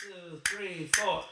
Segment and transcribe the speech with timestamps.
[0.00, 1.24] two, three, four.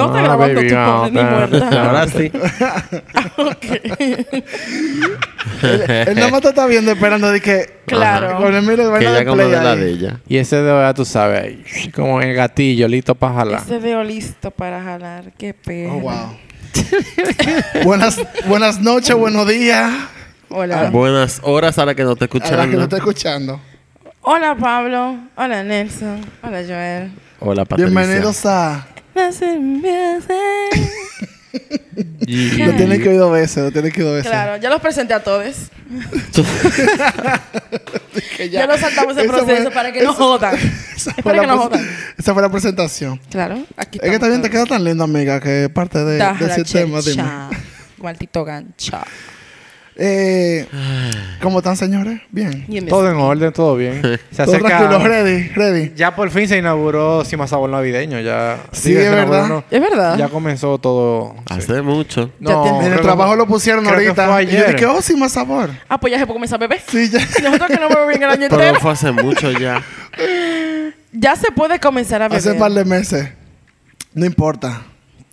[0.00, 1.84] No está Ah, grabando baby, tu no, pobre ni muerta.
[1.88, 2.32] Ahora sí.
[5.62, 7.80] Él nada más te está viendo esperando de que...
[7.86, 8.36] Claro.
[8.38, 10.20] Con el miro que ella como de la de ella.
[10.28, 13.62] Y ese dedo ya tú sabes, ahí, como en el gatillo, listo para jalar.
[13.62, 15.32] Ese veo listo para jalar.
[15.36, 15.94] Qué pena.
[15.94, 16.36] Oh, wow.
[17.84, 19.90] buenas, buenas noches, buenos días.
[20.48, 20.90] Hola.
[20.90, 22.72] Buenas horas a la que no te A la que escuchan.
[22.72, 23.60] lo está escuchando.
[24.22, 25.16] Hola, Pablo.
[25.36, 26.20] Hola, Nelson.
[26.42, 27.10] Hola, Joel.
[27.40, 27.86] Hola, Patricia.
[27.90, 28.86] Bienvenidos a...
[32.26, 34.30] Y- Lo tienen que oír dos veces, lo tienen que oír dos veces.
[34.30, 35.56] Claro, ya los presenté a todos.
[38.36, 40.54] Que Ya, nos saltamos el Esa proceso fue- para que no jodan.
[40.54, 41.88] esa Es fue para la que no jodan.
[42.16, 43.20] Esa fue la presentación.
[43.30, 46.64] Claro, aquí Es que también te queda tan lindo, amiga, que parte de, de ese
[46.64, 47.00] tema.
[47.00, 47.24] Dime.
[47.98, 49.02] Maldito gancha.
[50.02, 50.66] Eh,
[51.42, 52.22] ¿Cómo están, señores?
[52.30, 52.64] Bien.
[52.88, 54.00] Todo en orden, todo bien.
[54.30, 55.92] Se Todo tranquilo, ready, ready.
[55.94, 58.18] Ya por fin se inauguró Cima Sabor Navideño.
[58.20, 59.46] Ya, Sí, es verdad.
[59.46, 59.64] no.
[59.70, 60.16] Es verdad.
[60.16, 61.34] Ya comenzó todo.
[61.48, 61.54] sí.
[61.54, 62.30] Hace mucho.
[62.40, 64.42] No, te- En el que- trabajo lo pusieron creo que ahorita.
[64.42, 65.68] Y yo dije, oh, sabor.
[65.86, 66.82] Ah, pues ya se puede comenzar a beber.
[66.88, 67.18] Sí, ya.
[67.42, 68.80] Nosotros que no bebemos bien el año Pero entero.
[68.80, 69.82] fue hace mucho ya.
[71.12, 72.38] Ya se puede comenzar a beber.
[72.38, 73.28] Hace un par de meses.
[74.14, 74.82] No importa.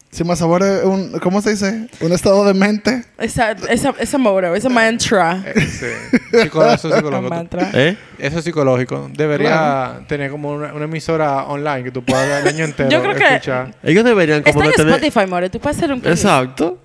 [0.09, 1.87] Si más sabor es un, ¿cómo se dice?
[1.99, 3.03] Un estado de mente.
[3.19, 5.43] Esa, esa, ese moro, ese mantra.
[5.45, 5.85] Eh, sí.
[6.31, 7.21] Eso es psicológico.
[7.29, 7.69] mantra.
[7.73, 7.97] ¿Eh?
[8.17, 9.09] Eso es psicológico.
[9.13, 13.01] Debería tener como una, una emisora online que tú puedas dar el año entero Yo
[13.01, 13.75] creo que- escuchar.
[13.83, 14.93] Ellos deberían como Está en de tener...
[15.05, 15.49] Spotify, more.
[15.49, 16.23] Tú puedes hacer un playlist.
[16.23, 16.79] Exacto.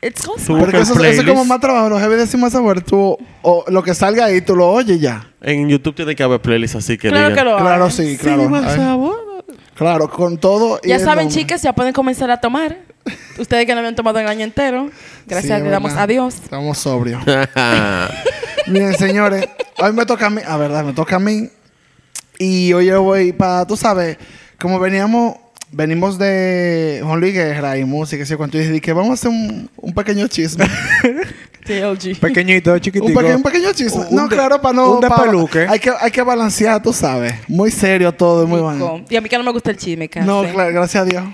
[0.00, 0.22] It's.
[0.46, 1.88] Porque eso, eso es como más trabajo.
[1.88, 2.82] Los heavy de sin más sabor.
[2.82, 5.30] Tú, o lo que salga ahí, tú lo oyes ya.
[5.40, 7.44] En YouTube tiene que haber playlists así que Claro digan...
[7.44, 7.90] que lo Claro, hay.
[7.90, 8.42] sí, claro.
[8.54, 8.78] Ay,
[9.74, 10.80] Claro, con todo.
[10.82, 11.34] y Ya saben, nombre.
[11.40, 12.78] chicas, ya pueden comenzar a tomar.
[13.38, 14.90] Ustedes que no habían tomado el año entero.
[15.26, 16.04] Gracias, Sí, le damos verdad.
[16.04, 16.34] a Dios.
[16.42, 17.22] Estamos sobrios.
[18.66, 19.46] Miren, señores,
[19.78, 21.48] hoy me toca a mí, a verdad, me toca a mí.
[22.38, 24.16] Y hoy yo voy para, tú sabes,
[24.58, 25.36] como veníamos,
[25.70, 29.14] venimos de Juan Luis Guerra y música, y así cuánto, y dije que vamos a
[29.14, 30.66] hacer un, un pequeño chisme.
[31.64, 32.18] TLG.
[32.20, 33.06] Pequeñito, chiquitico.
[33.06, 34.04] un, pequeño, un pequeño chisme.
[34.10, 34.92] Un no, de- claro, para no.
[34.92, 35.66] un despeluque.
[35.68, 37.34] hay, que, hay que balancear, tú sabes.
[37.48, 39.04] Muy serio todo, muy bueno.
[39.08, 40.26] Y a mí que no me gusta el chisme, casi.
[40.26, 41.24] No, claro, gracias a Dios.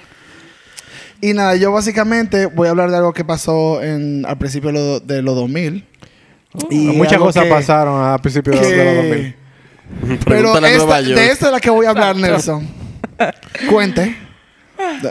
[1.20, 4.78] Y nada, yo básicamente voy a hablar de algo que pasó en, al principio de,
[4.78, 5.84] lo- de los 2000.
[6.70, 10.20] Y Muchas cosas que- pasaron a principios de, que- de los 2000.
[10.24, 12.66] Pero esta- de esta es la que voy a hablar, Nelson.
[13.70, 14.16] Cuente.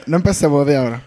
[0.08, 1.02] No empecemos de ahora.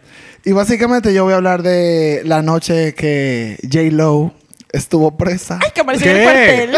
[0.44, 3.82] Y básicamente yo voy a hablar de la noche que J.
[3.92, 4.32] Lo
[4.72, 5.58] estuvo presa.
[5.62, 6.70] Ay, que apareció en el cuartel.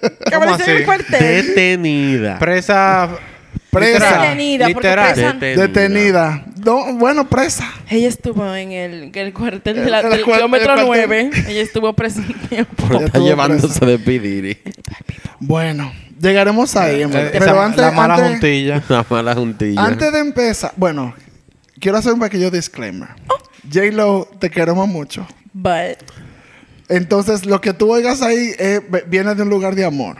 [0.00, 1.20] Que ¿Cómo apareció en el cuartel.
[1.46, 2.38] Detenida.
[2.38, 3.08] Presa.
[3.70, 3.92] Presa.
[3.92, 5.14] literal, Detenida, porque literal.
[5.40, 6.44] presa- Detenida.
[6.64, 7.68] No, bueno, presa.
[7.90, 11.08] Ella estuvo en el, en el cuartel de la, El- el del kilómetro el cuartel.
[11.08, 11.30] 9.
[11.48, 12.84] Ella estuvo presa un tiempo.
[12.84, 13.84] Estar estuvo llevándose presa.
[13.86, 14.58] de Pidiri.
[15.40, 17.02] Bueno, llegaremos ahí.
[17.02, 17.26] Eh, verdad.
[17.34, 18.82] esa- Pero antes, la mala antes- juntilla.
[18.88, 19.84] La mala juntilla.
[19.84, 21.12] Antes de empezar, bueno,
[21.84, 23.10] quiero hacer un pequeño disclaimer.
[23.70, 23.92] J.
[23.92, 25.26] Lo, te queremos mucho.
[25.52, 25.98] But,
[26.88, 30.16] Entonces, lo que tú oigas ahí eh, viene de un lugar de amor.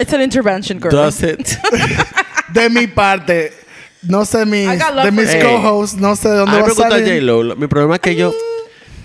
[0.00, 0.90] it's an intervention, girl.
[0.90, 1.58] Does it?
[2.54, 3.52] De mi parte,
[4.02, 6.58] no sé mis, I got love de mis co-hosts, no sé de A dónde mí
[6.60, 7.14] va me a gusta salir.
[7.20, 7.56] J-Lo.
[7.56, 8.32] Mi problema es que yo...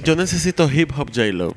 [0.04, 1.56] Yo necesito hip hop J-Lo.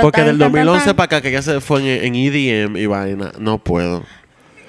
[0.00, 0.96] Porque del dun, dun, 2011 dun.
[0.96, 4.04] para acá que ya se fue en, en EDM y vaina, no puedo.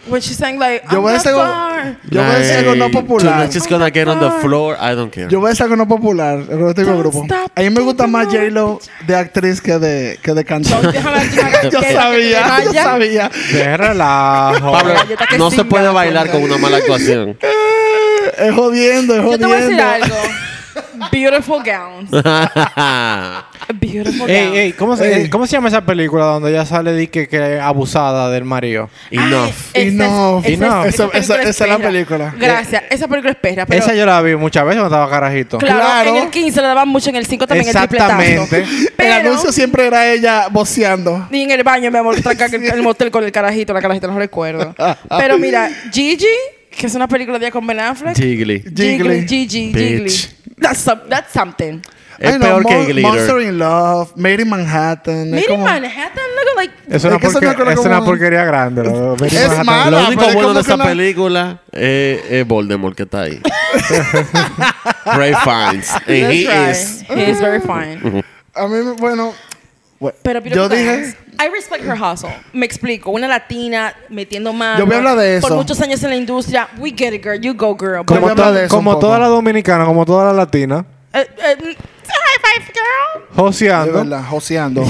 [0.08, 1.98] When she sang like, Yo I'm voy a not decir algo, far.
[2.10, 3.34] yo voy a decir algo no popular.
[3.34, 5.28] Tonight's just gonna get on the floor, I don't care.
[5.30, 6.40] Yo voy a decir algo no popular.
[6.50, 7.24] El otro Don't grupo.
[7.26, 11.00] stop A mí me gusta más J-Lo de actriz que de, que de cantante.
[11.72, 12.84] Yo que- sabía, que yo vaya.
[12.84, 13.32] sabía.
[13.52, 14.72] De relajo.
[14.72, 17.38] Pablo, Galleta que no se singa, puede bailar con una mala actuación.
[17.42, 17.48] Eh,
[18.40, 20.06] Es jodiendo, es Yo te voy a decir jodiendo.
[20.06, 20.16] algo.
[21.12, 22.10] Beautiful gowns.
[23.80, 24.58] Beautiful Ey, gowns.
[24.58, 25.22] ey, ¿cómo, se, Ey.
[25.26, 28.44] eh, ¿Cómo se llama esa película donde ella sale de que, que es abusada del
[28.46, 28.90] marido?
[29.12, 29.52] Enough.
[29.74, 30.46] Enough.
[30.46, 30.86] esa es- Enough.
[30.86, 32.34] esa Esa- esa- es la película.
[32.38, 32.84] Gracias.
[32.90, 33.66] Esa película es perra.
[33.66, 35.58] Pero Esa yo la vi muchas veces cuando estaba carajito.
[35.60, 36.10] Claro, Claro.
[36.18, 38.58] en el 15 le daban mucho, en el 5 también el Exactamente.
[38.62, 41.28] El Pero anuncio siempre era ella voceando.
[41.30, 44.08] ni en el baño, mi amor, tranca el, el motel con el carajito, la carajita,
[44.08, 44.74] no recuerdo.
[45.18, 46.26] Pero mira, Gigi,
[46.76, 48.16] que es una película de ella con Ben Affleck.
[48.16, 48.64] Jiggly.
[48.76, 49.28] Jiggly.
[49.28, 50.30] Gigi, Bitch.
[50.60, 51.82] That's, some- that's something.
[52.20, 53.02] Es know, peor que Glitter.
[53.12, 55.20] Monster in Love, Made in Manhattan.
[55.28, 56.74] es Mira como- Manhattan, look like...
[56.90, 58.84] Es una, Es porque- película es una porquería grande.
[58.84, 59.66] lo- Benny Es Manhattan.
[59.66, 59.90] mala.
[60.02, 63.42] Lo único pero bueno de esa la- película es, es Voldemort que está ahí.
[65.06, 65.92] Ray Fiennes.
[65.94, 67.06] And he That's is.
[67.10, 67.18] right.
[67.18, 68.24] He is very fine.
[68.56, 69.34] A mí, bueno,
[70.00, 71.16] bueno, Pero yo dije.
[71.42, 72.30] I respect her hustle.
[72.52, 73.12] Me explico.
[73.12, 74.78] Una latina metiendo mano.
[74.80, 75.48] Yo voy a hablar de eso.
[75.48, 76.68] Por muchos años en la industria.
[76.78, 77.40] We get it, girl.
[77.40, 78.04] You go, girl.
[78.06, 81.26] Como, hablar to- de eso un como toda la dominicana, como toda la latina, Eh,
[81.38, 83.30] eh, high five, girl.
[83.30, 83.94] De joseando.
[83.94, 84.84] verdad, joseando.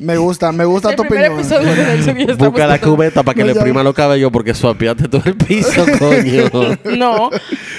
[0.00, 1.32] me gusta, me gusta El tu opinión.
[1.32, 5.08] episodio de estamos Busca la cubeta para que No, le prima los cabellos porque suapiaste
[5.08, 6.96] todo el piso, coño.
[6.96, 7.30] No,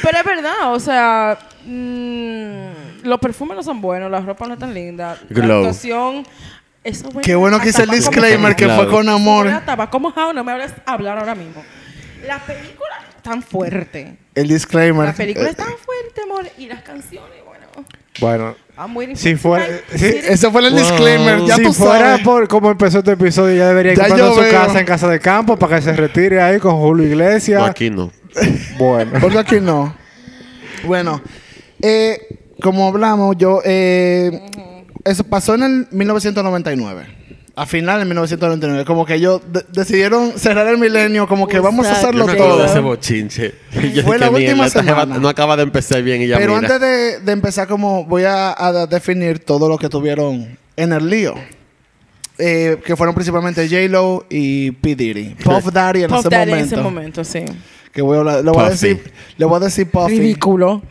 [0.03, 4.59] pero es verdad, o sea, mm, los perfumes no son buenos, la ropa no es
[4.59, 5.47] tan linda, Glow.
[5.47, 6.25] la actuación...
[6.87, 9.49] Eso Qué bueno que hice el disclaimer que fue con amor.
[9.65, 11.63] Tabaco mojado, no me hables hablar ahora mismo.
[12.25, 14.15] La película es tan fuerte.
[14.33, 15.05] El disclaimer.
[15.07, 16.45] La película Eh, es tan fuerte, amor.
[16.57, 17.57] Y las canciones, bueno.
[18.19, 18.55] Bueno,
[18.95, 20.79] waiting Si fuera- Sí, Ese fue el Wow.
[20.79, 21.41] disclaimer.
[21.45, 22.23] Ya si tú fuera sabes.
[22.23, 24.51] por cómo empezó este episodio, ya debería ir Ya comprando su veo.
[24.51, 27.61] casa en casa de campo para que se retire ahí con Julio Iglesias.
[27.69, 28.11] Aquí no.
[28.79, 29.11] Bueno.
[29.19, 29.93] Porque aquí no.
[30.85, 31.21] Bueno,
[31.81, 33.61] eh, como hablamos, yo.
[33.65, 34.49] eh,
[35.07, 37.05] Eso pasó en el 1999.
[37.55, 38.85] A final de 1999.
[38.85, 41.27] Como que ellos de- decidieron cerrar el milenio.
[41.27, 42.65] Como que vamos a hacerlo Yo me de todo.
[42.65, 43.55] ese bochinche.
[43.95, 45.19] Yo Fue la última "Mierda, esta jeva semana".
[45.19, 46.67] No acaba de empezar bien y ya Pero mira.
[46.75, 51.09] antes de, de empezar, como voy a, a definir todo lo que tuvieron en el
[51.09, 51.33] lío.
[52.37, 54.95] Eh, que fueron principalmente J-Lo y P.
[54.95, 55.35] Diddy.
[55.43, 57.39] Puff Daddy en, Puff ese, Daddy en momento, ese momento, sí.
[57.91, 60.19] Que voy a hablar- le voy a decir, le voy a decir Puffy.
[60.19, 60.83] Ridículo.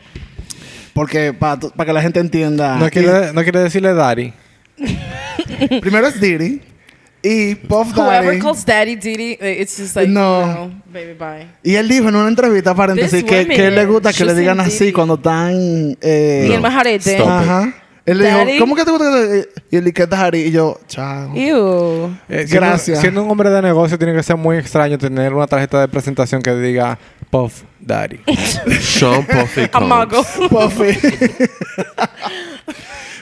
[0.97, 2.77] Porque para que la gente entienda.
[2.77, 4.33] No quiere, no quiere decirle Daddy.
[4.77, 6.59] Y- primero es Diddy.
[7.21, 8.39] Y Puff Whoever Daddy.
[8.39, 10.45] calls daddy Diddy, eh, it's just like, No.
[10.45, 11.47] no, baby, bye.
[11.63, 14.59] Y él dijo en una entrevista, paréntesis, que, que él le gusta que le digan
[14.59, 14.91] así Diddy.
[14.93, 15.97] cuando están.
[16.01, 17.11] Eh, Y el majarete.
[17.15, 17.27] Stop.
[17.27, 17.73] Ajá.
[18.05, 18.59] Él le dijo.
[18.59, 20.37] ¿cómo que te gusta que te- Y él dijo, ¿qué es Daddy?
[20.39, 21.35] Y yo, chao.
[21.35, 22.17] Ew.
[22.29, 23.01] Eh, siendo- Gracias.
[23.01, 26.41] Siendo un hombre de negocio, tiene que ser muy extraño tener una tarjeta de presentación
[26.41, 26.97] que diga
[27.29, 28.19] Puff Daddy.
[28.81, 30.23] Sean Puffy Amago.
[30.23, 30.49] Combs.
[30.49, 30.97] Puffy.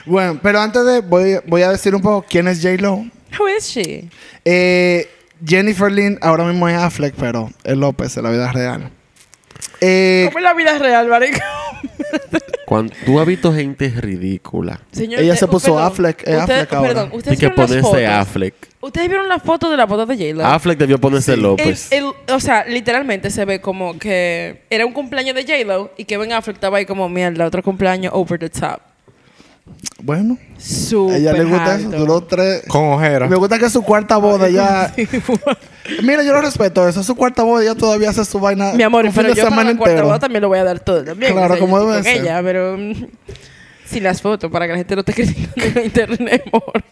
[0.06, 1.00] bueno, pero antes de.
[1.00, 3.06] Voy, voy a decir un poco quién es J-Lo.
[3.38, 4.08] Who is she?
[4.44, 5.08] Eh,
[5.44, 8.90] Jennifer Lynn, ahora mismo es Affleck, pero es López en la vida real.
[9.80, 11.38] Eh, ¿Cómo es la vida real, marico?
[12.66, 14.80] Cuando tú has visto gente ridícula.
[14.90, 16.88] Señor, Ella se puso perdón, Affleck, es usted- Affleck ahora.
[16.88, 18.54] Perdón, Y ustedes que vieron las ponerse Affleck.
[18.80, 20.44] Ustedes vieron la foto de la boda de J-Lo.
[20.46, 21.92] Affleck debió ponerse El- López.
[21.92, 26.32] el- o sea, literalmente se ve como que era un cumpleaños de J-Lo y Kevin
[26.32, 28.80] Affleck estaba ahí como mierda, otro cumpleaños over the top.
[30.02, 31.86] Bueno, Súper a ella le gusta eso.
[31.86, 31.98] alto.
[31.98, 32.62] Duró tres.
[32.68, 33.26] Con ojera.
[33.28, 34.94] Me gusta que es su cuarta boda ya.
[36.02, 36.88] Mira, yo lo respeto.
[36.88, 37.62] Eso es su cuarta boda.
[37.62, 38.72] Ella todavía hace su vaina.
[38.72, 40.06] Mi amor, un fin pero de yo para la cuarta entero.
[40.06, 41.32] boda también lo voy a dar todo también.
[41.32, 42.22] Claro, yo como estoy debe con ser.
[42.22, 43.06] ella, pero mm,
[43.86, 46.84] sin las fotos para que la gente no esté criticando en internet, amor.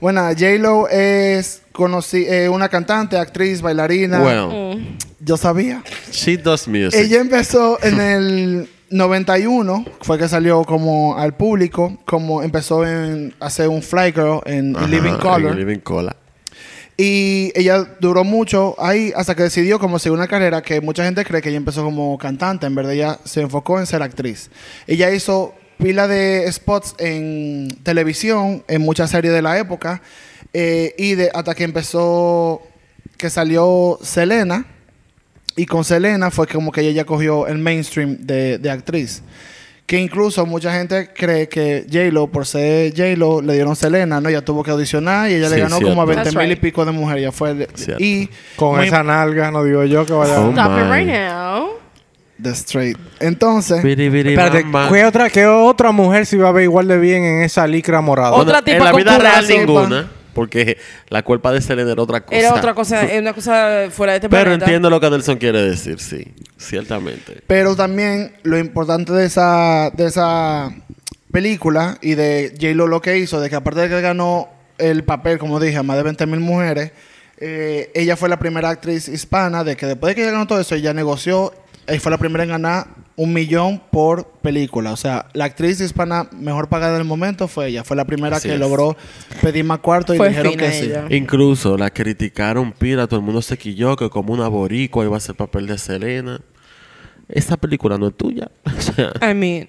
[0.00, 4.20] Bueno, J-Lo es conocí, eh, una cantante, actriz, bailarina.
[4.20, 4.96] Well, Mm.
[5.24, 5.82] Yo sabía.
[6.10, 6.94] she does music.
[6.98, 13.68] Ella empezó en el 91, fue que salió como al público, como empezó en hacer
[13.68, 15.52] un Fly Girl en, Living Color.
[15.52, 16.16] en Living Color.
[16.96, 21.24] Y ella duró mucho ahí hasta que decidió como seguir una carrera que mucha gente
[21.24, 22.66] cree que ella empezó como cantante.
[22.66, 24.50] En verdad ella se enfocó en ser actriz.
[24.86, 30.02] Ella hizo pila de spots en televisión, en muchas series de la época.
[30.52, 32.60] eh, y de, hasta que empezó,
[33.16, 34.66] que salió Selena.
[35.56, 39.22] Y con Selena fue como que ella ya cogió el mainstream de, de actriz.
[39.84, 44.28] Que incluso mucha gente cree que J-Lo, por ser J-Lo, le dieron Selena, ¿no?
[44.30, 45.88] Ella tuvo que audicionar y ella le ganó cierto.
[45.90, 47.22] como a 20 That's mil y pico de mujeres.
[47.24, 48.02] Ya fue Cierto.
[48.02, 50.40] y Con muy- esa nalga, no digo yo que vaya.
[50.40, 51.68] Oh, Stop it right now.
[52.42, 52.96] The Straight.
[53.20, 54.64] Entonces, Biri, biri, Espérate.
[54.90, 58.00] ¿qué otra, ¿qué otra mujer se iba a ver igual de bien en esa licra
[58.00, 58.32] morada?
[58.32, 62.02] Otra Bueno, tipa en la con vida real ninguna, porque la culpa de Selena era
[62.02, 62.38] otra cosa.
[62.38, 64.64] Era otra cosa, era una cosa fuera de este Pero planeta.
[64.64, 67.42] entiendo lo que Nelson quiere decir, sí, ciertamente.
[67.46, 70.72] pero también lo importante de esa, de esa
[71.30, 74.48] película y de J-Lo lo que hizo, de que aparte de que ganó
[74.78, 76.92] el papel, como dije, a más de 20 mil mujeres,
[77.38, 80.60] eh, ella fue la primera actriz hispana de que después de que ella ganó todo
[80.60, 81.52] eso, ella negoció
[81.92, 84.92] y fue la primera en ganar un millón por película.
[84.92, 87.84] O sea, la actriz hispana mejor pagada del momento fue ella.
[87.84, 88.60] Fue la primera Así que es.
[88.60, 88.96] logró
[89.40, 90.90] pedir más cuarto y Fue dijeron que sí.
[91.10, 95.20] Incluso la criticaron pila, todo el mundo se quilló que como una boricua iba a
[95.20, 96.40] ser papel de Selena.
[97.32, 98.48] Esa película no es tuya.
[98.76, 99.68] O sea, I mean,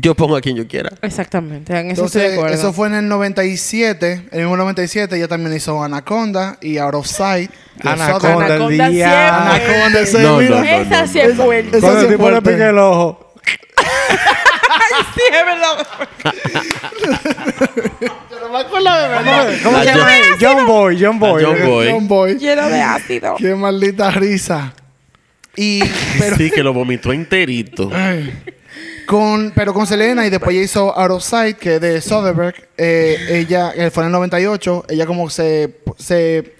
[0.00, 0.90] yo pongo a quien yo quiera.
[1.02, 1.76] exactamente.
[1.78, 4.12] En eso estoy de Entonces, eso fue en el 97.
[4.12, 7.50] En el mismo 97 ella también hizo Anaconda y Out of Sight.
[7.82, 9.42] Anaconda, Southern- el Anaconda día.
[9.52, 10.64] Anaconda, ese, No, no, no.
[10.64, 11.78] Esa sí es fuerte.
[11.78, 13.34] esa sí el es le el ojo.
[15.14, 15.86] Sí, es verdad.
[18.30, 19.48] Yo no me acuerdo de verdad.
[19.62, 20.08] ¿Cómo se llama?
[20.40, 21.44] John Boy, John Boy.
[21.44, 21.90] John Boy.
[21.90, 22.38] John Boy.
[22.38, 23.34] Lleno de ácido.
[23.36, 24.72] Qué maldita risa.
[25.56, 25.80] Y,
[26.18, 27.90] pero, Sí, que lo vomitó enterito.
[29.06, 32.54] Con, pero con Selena y después ella hizo Out of Sight, que es de Soderbergh.
[32.78, 34.86] Eh, ella eh, fue en el 98.
[34.88, 36.54] Ella como se, se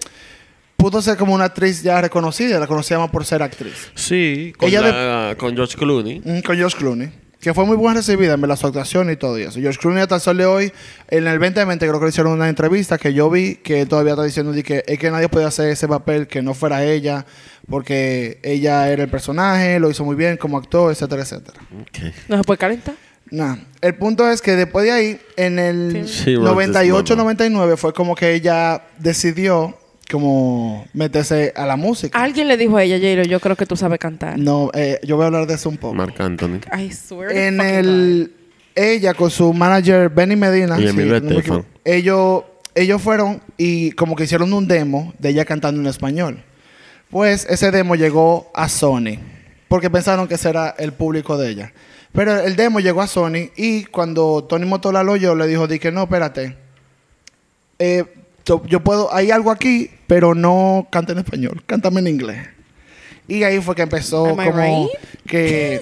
[0.77, 2.59] pudo ser como una actriz ya reconocida.
[2.59, 3.89] La conocíamos por ser actriz.
[3.95, 6.21] Sí, con, Ella la- con George Clooney.
[6.23, 7.09] Mm, con George Clooney.
[7.45, 9.59] Que fue muy buena recibida en verdad, su actuación y todo eso.
[9.59, 10.73] George Clooney hasta el sol de hoy,
[11.09, 14.13] en el 2020 creo que le hicieron una entrevista que yo vi que él todavía
[14.13, 17.23] está diciendo de que es que nadie podía hacer ese papel que no fuera ella,
[17.69, 21.59] porque ella era el personaje, lo hizo muy bien como actor, etcétera, etcétera.
[22.29, 22.95] No se puede calentar.
[23.29, 23.57] Nah.
[23.79, 26.31] El punto es que después de ahí, en el Sí.
[26.31, 29.77] She wrote this 98-99 fue como que ella decidió
[30.11, 32.21] como meterse a la música.
[32.21, 34.37] Alguien le dijo a ella, Jairo, yo creo que tú sabes cantar.
[34.37, 35.95] No, eh, yo voy a hablar de eso un poco.
[35.95, 36.59] Marc Anthony.
[36.77, 38.31] I swear en el
[38.75, 42.43] ella con su manager Benny Medina Y Emilio no me ellos
[42.75, 46.43] ellos fueron y como que hicieron un demo de ella cantando en español
[47.09, 49.17] pues ese demo llegó a Sony
[49.69, 51.73] porque pensaron que ese era el público de ella
[52.11, 55.79] pero el demo llegó a Sony y cuando Tony Motola lo oyó le dijo di
[55.79, 56.57] que no espérate
[57.79, 58.05] Eh,
[58.45, 62.47] yo, yo puedo hay algo aquí pero no canta en español cántame en inglés
[63.27, 64.89] y ahí fue que empezó Am como right?
[65.25, 65.79] que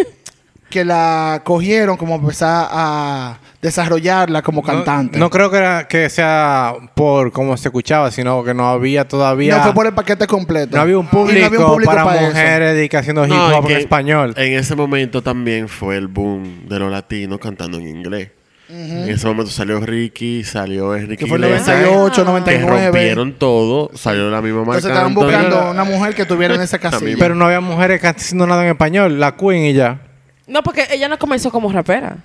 [0.73, 5.19] que la cogieron como empezar a desarrollarla como cantante.
[5.19, 9.07] No, no creo que, era- que sea por cómo se escuchaba, sino que no había
[9.07, 9.57] todavía.
[9.57, 10.75] No fue por el paquete completo.
[10.75, 13.69] no había un público, no había un público para, mujeres de que haciendo hip hop
[13.69, 14.33] en español.
[14.35, 18.31] En ese momento también fue el boom de los latinos cantando en inglés.
[18.69, 22.85] En ese momento salió Ricky, salió Enrique Que fue en el Iglesias, 98, que 99.
[22.85, 24.77] rompieron todo, salió la misma marca.
[24.77, 27.15] Entonces estaban buscando una mujer que tuviera en esa casilla.
[27.19, 29.19] Pero no había mujeres que haciendo nada en español.
[29.19, 29.99] La Queen y ya.
[30.47, 32.17] No, porque ella no comenzó como rapera.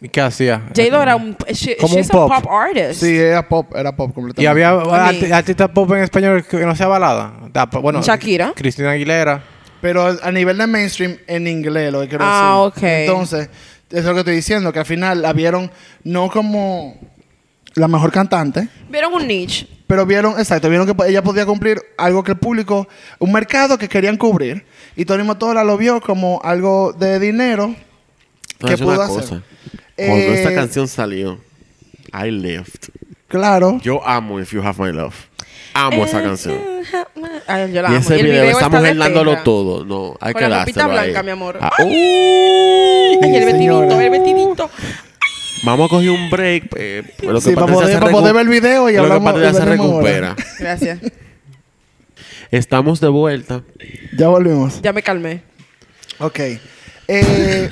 [0.00, 0.62] ¿Y qué hacía?
[0.68, 1.36] J-Lo era un...
[1.52, 2.32] She, Como she's un pop.
[2.32, 3.00] a pop artist.
[3.02, 4.42] Sí, era pop, era pop completamente.
[4.42, 7.32] Y había arti- artistas pop en español que no sea balada.
[7.52, 8.52] Da- Bueno, Shakira.
[8.54, 9.42] Cristina Aguilera.
[9.80, 12.84] Pero a nivel de mainstream, en inglés, lo que quiero Ah, decir.
[12.84, 12.90] ok.
[13.00, 13.50] Entonces,
[13.94, 15.70] es lo que estoy diciendo, que al final la vieron
[16.04, 16.96] no como
[17.74, 19.66] la mejor cantante, Vieron un niche.
[19.86, 22.86] pero vieron, exacto, vieron que ella podía cumplir algo que el público,
[23.18, 24.64] un mercado que querían cubrir.
[24.96, 27.74] Y Tony Motola lo vio como algo de dinero
[28.64, 29.20] que pudo cosa.
[29.20, 29.42] hacer.
[29.96, 31.40] Cuando Eh, esta canción salió,
[32.12, 32.88] I left.
[33.28, 33.80] Claro.
[33.82, 35.14] Yo amo If You Have My Love.
[35.74, 36.56] Amo esa canción.
[37.46, 37.98] Ay, yo la Y amo.
[37.98, 39.44] ese el video, esa está de mujer dándolo perra.
[39.44, 39.84] todo.
[39.84, 41.24] No, hay Con que la ropita dárselo blanca, ahí.
[41.26, 41.58] mi amor.
[41.60, 43.24] Ah, Ay, uh.
[43.24, 44.70] el vestidito, el vestidito.
[45.64, 46.64] Vamos a coger un break.
[46.76, 48.92] eh, lo Sí, que para Patricia poder- se para recu- poder ver el video y
[48.94, 50.10] lo que hablamos- Patricia y se venimos ahora.
[50.34, 50.36] recupera.
[50.60, 50.98] Gracias.
[52.50, 53.62] Estamos de vuelta.
[54.16, 54.80] Ya volvimos.
[54.82, 55.42] Ya me calmé.
[56.18, 56.38] Ok.
[57.08, 57.70] Eh,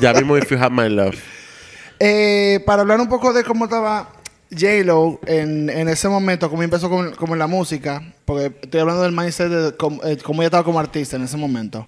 [0.00, 1.16] Ya vimos If You Have My Love.
[2.00, 4.08] eh, para hablar un poco de cómo estaba
[4.52, 9.02] J-Lo en, en ese momento, cómo empezó con, como en la música, porque estoy hablando
[9.02, 11.86] del mindset de cómo, eh, cómo ella estaba como artista en ese momento.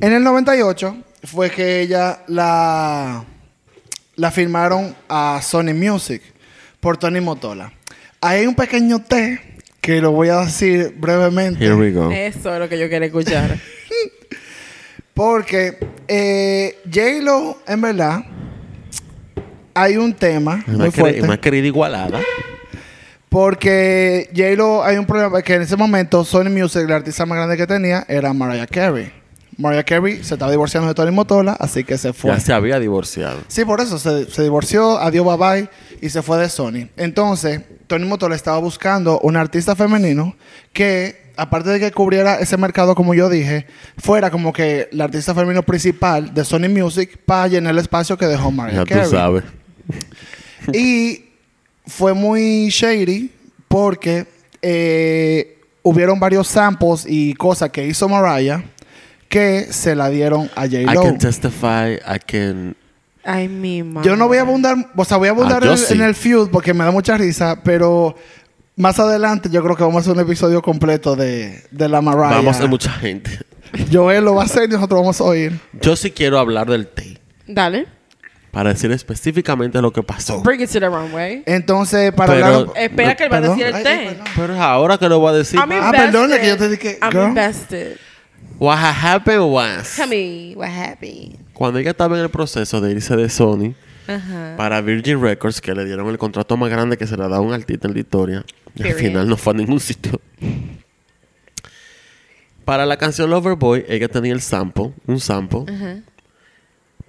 [0.00, 3.24] En el 98 fue que ella la,
[4.16, 6.22] la firmaron a Sony Music
[6.80, 7.72] por Tony Motola.
[8.20, 9.40] Hay un pequeño té
[9.80, 11.64] que lo voy a decir brevemente.
[11.64, 12.10] Here we go.
[12.10, 13.58] Eso es lo que yo quería escuchar.
[15.14, 18.24] Porque eh, J-Lo, en verdad,
[19.74, 21.22] hay un tema Una, muy fuerte.
[21.22, 22.20] una querida igualada.
[23.28, 27.56] Porque J-Lo, hay un problema que en ese momento Sony Music, la artista más grande
[27.56, 29.10] que tenía, era Mariah Carey.
[29.58, 32.30] Mariah Carey se estaba divorciando de Tony Motola, así que se fue.
[32.30, 33.38] Ya se había divorciado.
[33.48, 35.68] Sí, por eso se, se divorció, adiós, bye bye,
[36.00, 36.88] y se fue de Sony.
[36.96, 40.36] Entonces, Tony Motola estaba buscando un artista femenino
[40.72, 43.66] que, aparte de que cubriera ese mercado, como yo dije,
[43.98, 48.26] fuera como que el artista femenino principal de Sony Music para llenar el espacio que
[48.26, 49.10] dejó Mariah Ya tú Carey.
[49.10, 49.44] sabes.
[50.72, 51.24] Y
[51.86, 53.30] fue muy shady
[53.68, 54.26] porque
[54.62, 58.62] eh, hubieron varios samples y cosas que hizo Mariah
[59.28, 61.02] que se la dieron a I J-Lo.
[61.02, 62.76] can testify, I can...
[63.24, 64.08] Ay, mi madre.
[64.08, 65.94] Yo no voy a abundar, o sea, voy a abundar Ah, en, sí.
[65.94, 68.14] en el feud porque me da mucha risa, pero
[68.76, 72.36] más adelante yo creo que vamos a hacer un episodio completo de, de la Mariah.
[72.36, 73.38] Vamos a hacer mucha gente.
[73.90, 75.58] Joel lo va a hacer y nosotros vamos a oír.
[75.80, 77.18] Yo sí quiero hablar del té.
[77.46, 77.86] Dale.
[78.54, 80.40] Para decir específicamente lo que pasó.
[80.42, 81.42] Bring it to the runway.
[81.44, 82.66] Entonces, para Pero- hablar...
[82.76, 83.58] Espera que él va a Perdón.
[83.58, 83.96] decir el té.
[84.06, 84.24] perdón.
[84.36, 85.58] Pero es ahora que lo voy a decir.
[85.58, 87.28] I'm Ah, perdona que yo te dije, I'm girl.
[87.28, 87.96] invested.
[88.60, 89.96] What had happened was...
[89.96, 91.36] Tell me what happened.
[91.52, 93.74] Cuando ella estaba en el proceso de irse de Sony
[94.56, 97.40] para Virgin Records, que le dieron el contrato más grande que se le da a
[97.40, 98.44] un artista en la historia,
[98.76, 100.20] y al final no fue a ningún sitio.
[102.64, 105.96] Para la canción Loverboy, ella tenía el sample, un sample, Ajá.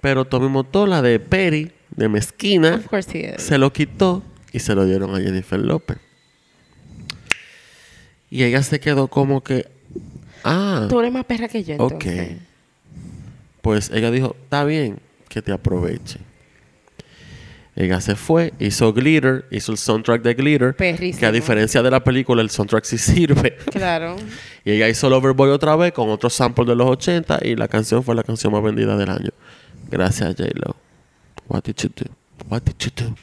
[0.00, 3.42] Pero Tommy Motola de Perry, de Mezquina, Of course he is.
[3.42, 4.22] se lo quitó
[4.52, 5.98] y se lo dieron a Jennifer López.
[8.30, 9.68] Y ella se quedó como que,
[10.44, 11.92] ah, Tú eres más perra que yo, Ok.
[12.06, 12.38] entonces.
[13.62, 14.98] Pues ella dijo, está bien
[15.28, 16.18] que te aproveche.
[17.74, 20.74] Ella se fue, hizo Glitter, hizo el soundtrack de Glitter.
[20.74, 21.20] Perrísimo.
[21.20, 23.56] Que a diferencia de la película, el soundtrack sí sirve.
[23.70, 24.16] Claro.
[24.64, 28.02] Y ella hizo Loverboy otra vez con otro sample de los 80 y la canción
[28.02, 29.30] fue la canción más vendida del año.
[29.90, 30.76] Gracias, J-Lo.
[31.48, 32.04] What did you do?
[32.48, 33.14] What did you do?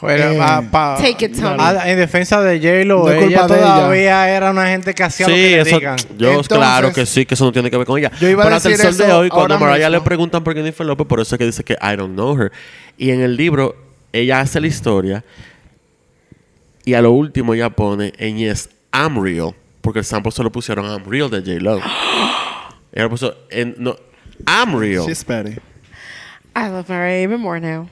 [0.00, 1.56] Bueno, Eh, pa- pa- Take it, Tommy.
[1.58, 5.38] Ah, en defensa de J-Lo, No ella todavía era una gente que hacía lo que
[5.40, 5.96] Sí, le eso, digan.
[6.18, 8.12] yo Entonces, claro que sí, que eso no tiene que ver con ella.
[8.20, 10.00] yo iba a Pero hasta el decir sol de eso hoy, cuando ahora Mariah le
[10.02, 12.52] preguntan por Jennifer López, por eso es que dice que I don't know her.
[12.98, 13.74] Y en el libro,
[14.12, 15.24] ella hace la historia
[16.84, 20.52] y a lo último ella pone en Yes, I'm real, porque el sample se lo
[20.52, 21.80] pusieron I'm real de J-Lo.
[22.92, 23.96] ella puso en, no,
[24.46, 25.06] I'm real.
[25.06, 25.56] She's petty.
[26.54, 27.88] I love Mariah even more now.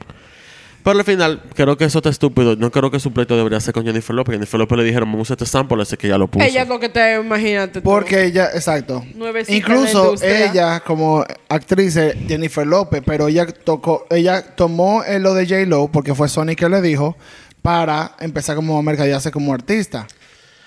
[0.85, 2.57] Pero al final, creo que eso está estúpido.
[2.57, 4.35] No creo que su pleito debería ser con Jennifer López.
[4.35, 6.45] Jennifer López le dijeron, vamos a usar este sample, así que ya lo puso.
[6.45, 7.81] Ella es lo que te imagínate.
[7.81, 7.85] tú.
[7.85, 9.03] Porque ella, exacto.
[9.15, 11.99] Nuevecita en la Incluso ella, como actriz,
[12.29, 15.65] Jennifer López, pero ella tocó, ella tomó eh, lo de J.
[15.65, 17.17] Lo porque fue Sony que le dijo
[17.63, 20.07] para empezar como a mercadearse como artista.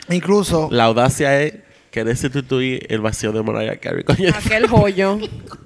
[0.09, 1.53] Incluso, La audacia es
[1.97, 4.15] querer sustituir el vacío de Mariah Carey con.
[4.15, 5.17] Aquel joyo.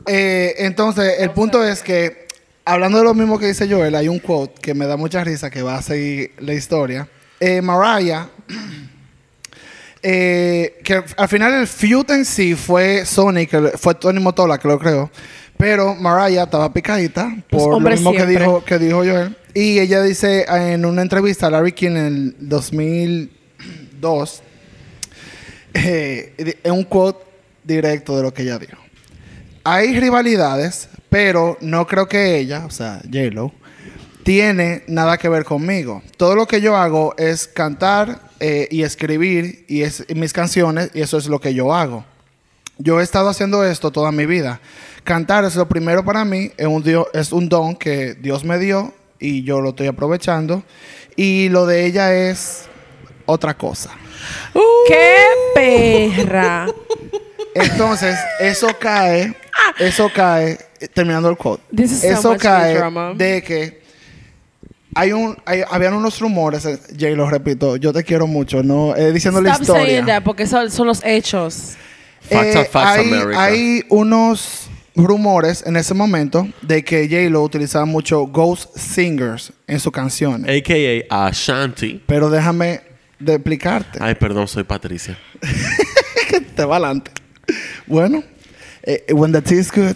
[0.07, 2.25] eh, entonces, el punto es que,
[2.63, 5.50] hablando de lo mismo que dice Joel, hay un quote que me da mucha risa
[5.50, 7.09] que va a seguir la historia.
[7.39, 8.29] Eh, Mariah,
[10.03, 14.69] eh, que al final el feud en sí fue Sony, que fue Tony Motola que
[14.69, 15.11] lo creó.
[15.57, 19.35] Pero Mariah estaba picadita Pues, por lo mismo que dijo, que dijo Joel.
[19.53, 24.43] Y ella dice en una entrevista a Larry King en el 2002,
[25.73, 27.25] eh, en un quote
[27.63, 28.77] directo de lo que ella dijo.
[29.63, 33.53] Hay rivalidades, pero no creo que ella, o sea, J-Lo,
[34.23, 36.01] tiene nada que ver conmigo.
[36.17, 41.01] Todo lo que yo hago es cantar eh, y escribir y, es, mis canciones y
[41.01, 42.05] eso es lo que yo hago.
[42.77, 44.59] Yo he estado haciendo esto toda mi vida.
[45.03, 46.67] Cantar es lo primero para mí, es
[47.13, 50.63] es un don que Dios me dio y yo lo estoy aprovechando.
[51.15, 52.63] Y lo de ella es
[53.25, 53.91] otra cosa.
[54.87, 55.25] ¡Qué
[55.55, 56.67] perra!
[57.53, 59.36] Entonces, eso cae,
[59.79, 61.62] eso cae, eh, terminando el quote.
[61.75, 63.13] This is so eso much cae drama.
[63.15, 63.81] de que
[64.95, 68.95] hay un, hay- habían unos rumores, eh, Jay, lo repito, yo te quiero mucho, no,
[68.95, 70.05] eh, diciendo la Stop saying historia.
[70.15, 71.73] that porque son, son los hechos.
[72.21, 73.43] Facts Eh, are facts, hay, America.
[73.43, 79.91] hay unos rumores en ese momento de que J-Lo utilizaba mucho ghost singers en sus
[79.91, 80.49] canciones.
[80.49, 81.25] A.K.A.
[81.27, 82.01] Ashanti.
[82.05, 82.81] Pero déjame
[83.21, 83.99] de explicarte.
[84.01, 85.17] Ay, perdón, soy Patricia.
[86.55, 87.12] te va adelante.
[87.86, 88.23] Bueno,
[88.84, 89.95] eh, when the tea is good.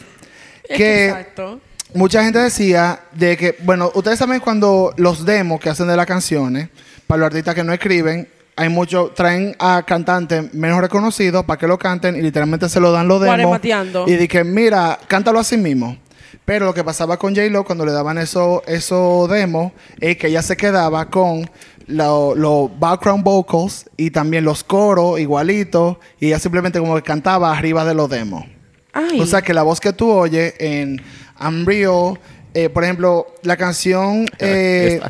[0.63, 1.59] Es Que Exacto.
[1.93, 6.05] mucha gente decía de que, bueno, ustedes saben cuando los demos que hacen de las
[6.05, 6.69] canciones,
[7.07, 11.67] para los artistas que no escriben, hay mucho, traen a cantantes menos reconocidos para que
[11.67, 13.59] lo canten y literalmente se lo dan los demos.
[14.07, 15.97] Y dicen, mira, cántalo así mismo.
[16.45, 20.43] Pero lo que pasaba con J-Lo cuando le daban eso, eso demos es que ella
[20.43, 21.49] se quedaba con
[21.87, 27.85] los background vocals y también los coros igualitos y ella simplemente como que cantaba arriba
[27.85, 28.45] de los demos.
[28.93, 29.19] Ay.
[29.19, 31.01] O sea que la voz que tú oyes en
[31.39, 32.19] I'm Real,
[32.53, 35.01] eh, por ejemplo, la canción eh,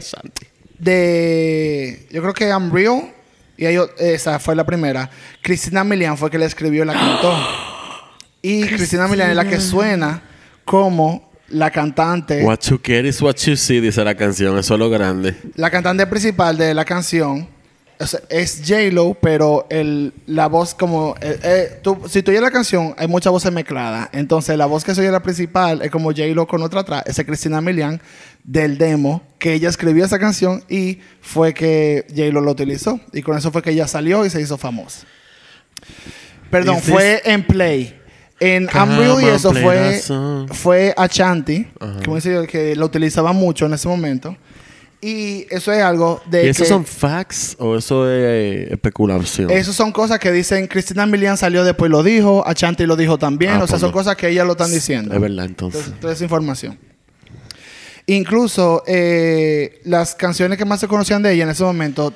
[0.80, 2.08] de.
[2.12, 3.14] Yo creo que I'm Real,
[3.58, 3.66] y
[4.00, 5.10] esa fue la primera.
[5.42, 7.34] Cristina Milian fue que la escribió y la cantó.
[8.42, 10.22] Y Cristina Milian es la que suena
[10.66, 14.58] como la cantante, What you get is what you see, dice la canción.
[14.58, 15.36] Eso es lo grande.
[15.56, 17.48] la cantante principal de la canción.
[17.98, 21.16] O sea, es J-Lo, pero el, la voz como...
[21.22, 24.10] eh, eh, tú- si tú oyes la canción, hay muchas voces mezcladas.
[24.12, 27.04] Entonces, la voz que se oye la principal es como J-Lo con otra atrás.
[27.06, 28.02] Esa es Cristina Milian
[28.44, 33.00] del demo, que ella escribió esa canción y fue que J-Lo lo utilizó.
[33.14, 35.08] Y con eso fue que ella salió y se hizo famosa.
[36.52, 37.98] Perdón, fue en Play.
[38.40, 40.02] En Unreal y eso fue,
[40.52, 40.94] fue
[42.04, 44.36] como dice yo, que lo utilizaba mucho en ese momento.
[45.02, 49.52] Y eso es algo de ¿Y esos que- son facts o eso es eh, especulación?
[49.52, 53.18] Esas son cosas que dicen, Cristina Milian salió después y lo dijo, Ashanti lo dijo
[53.20, 55.14] también, Ah, o sea, pues son cosas que ellas lo están diciendo.
[55.14, 55.82] Es verdad, entonces.
[55.82, 56.78] Entonces, toda esa información.
[58.08, 62.14] Incluso eh, las canciones que más se conocían de ella en ese momento,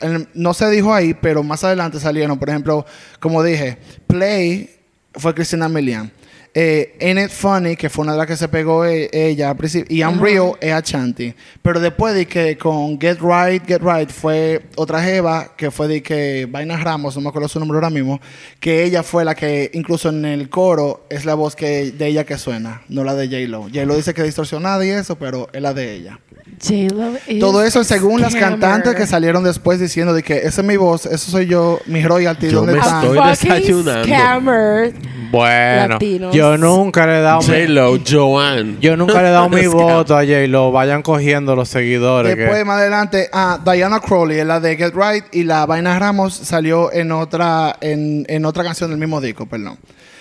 [0.00, 2.38] en- no se dijo ahí, pero más adelante salieron.
[2.38, 2.84] Por ejemplo,
[3.20, 4.70] como dije, Play
[5.14, 6.10] fue Cristina Milian.
[6.52, 9.56] Eh, Ain't It Funny, que fue una de las que se pegó eh, ella al
[9.56, 11.32] principio, y I'm Real es Ashanti.
[11.62, 16.02] Pero después de que con Get Right, Get Right fue otra jeva, que fue de
[16.02, 18.20] que Vaina Ramos, no me acuerdo su nombre ahora mismo,
[18.58, 22.24] que ella fue la que, incluso en el coro, es la voz que de ella
[22.24, 23.68] que suena, no la de J-Lo.
[23.68, 26.18] J-Lo dice que distorsionada y eso, pero es la de ella.
[27.38, 31.06] Todo eso según las cantantes que salieron después diciendo de que esa es mi voz,
[31.06, 33.04] eso soy yo, mis royalties, Yo ¿dónde me están?
[33.04, 34.04] estoy desayunando.
[34.04, 34.92] scammer.
[35.30, 36.32] Bueno, Latino.
[36.32, 38.76] yo Yo nunca le he dado mi, J-Lo, Joanne.
[38.80, 40.72] yo nunca le he dado mi voto a J-Lo.
[40.72, 42.34] Vayan cogiendo los seguidores.
[42.34, 46.34] que- Después, más adelante, ah, Diana Crowley, la de Get Right, y la Vaina Ramos
[46.34, 49.78] salió en otra, en, en otra canción del mismo disco, perdón.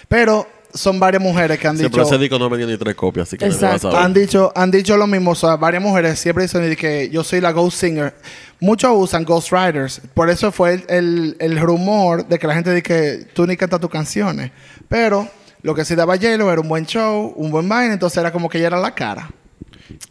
[0.08, 1.92] Pero son varias mujeres que han Sí, dicho...
[1.96, 3.92] pero ese disco no venía ni tres copias, así que no a Exacto.
[3.92, 4.06] saber.
[4.06, 7.42] Han dicho, han dicho lo mismo, o sea, varias mujeres siempre dicen que yo soy
[7.42, 8.14] la ghost singer.
[8.60, 12.70] Muchos usan ghost writers, por eso fue el, el- el rumor de que la gente
[12.72, 14.52] dice que tú ni cantas tus canciones.
[14.88, 15.28] Pero
[15.62, 18.50] lo que sí daba J-Lo era un buen show, un buen vaina, entonces era como
[18.50, 19.30] que ella era la cara.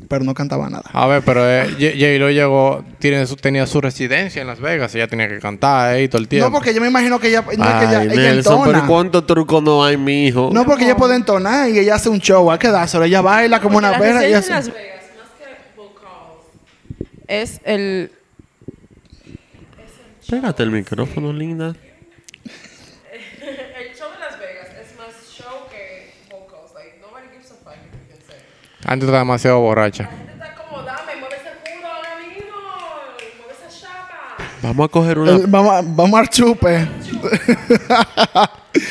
[0.08, 0.84] Pero no cantaba nada.
[0.92, 4.92] A ver, pero eh, J- J-Lo llegó, tiene su- tenía su residencia en Las Vegas.
[4.94, 6.48] Ella tenía que cantar ahí todo el tiempo.
[6.48, 8.70] No, porque yo me imagino que ella, no es que ella, Ay, ella Nelson, pero
[8.72, 8.87] entona.
[8.88, 10.50] ¿cuántos trucos no hay, mijo?
[10.52, 13.04] No, porque ella puede entonar y ella hace un show, hay que dárselo.
[13.04, 14.26] Ella baila como una La perra.
[14.28, 16.44] y residencia en hace- Las Vegas, más que vocals,
[17.28, 18.11] es el...
[20.28, 21.74] Pégate el micrófono, linda.
[22.44, 26.72] el show de Las Vegas es más show que vocals.
[26.74, 28.42] Like, nobody gives a fuck if you can sing.
[28.90, 30.09] Antes estaba demasiado borracha.
[34.62, 35.33] Vamos a coger una...
[35.37, 36.88] Eh, Vamos, a- vamos al chupe.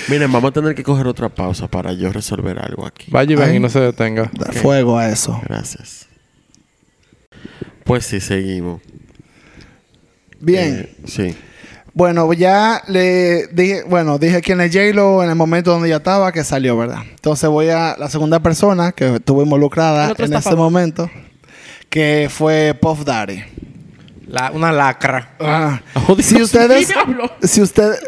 [0.07, 3.09] Miren, vamos a tener que coger otra pausa para yo resolver algo aquí.
[3.09, 3.55] Vaya y ven Ay.
[3.55, 4.29] y no se detenga.
[4.33, 5.41] Da fuego a eso.
[5.49, 6.05] Gracias.
[7.83, 8.81] Pues sí, seguimos.
[10.39, 10.87] Bien.
[10.87, 11.35] Eh, sí.
[11.97, 16.31] Bueno, ya le dije, bueno, dije quién es J-Lo en el momento donde ya estaba,
[16.31, 16.99] que salió, ¿verdad?
[17.09, 20.59] Entonces voy a la segunda persona que estuvo involucrada en ese favor.
[20.59, 21.09] momento,
[21.89, 23.41] que fue Puff Daddy.
[24.27, 25.29] La- una lacra.
[25.39, 26.93] Ah, Oh, si ustedes,
[27.41, 27.99] si ustedes,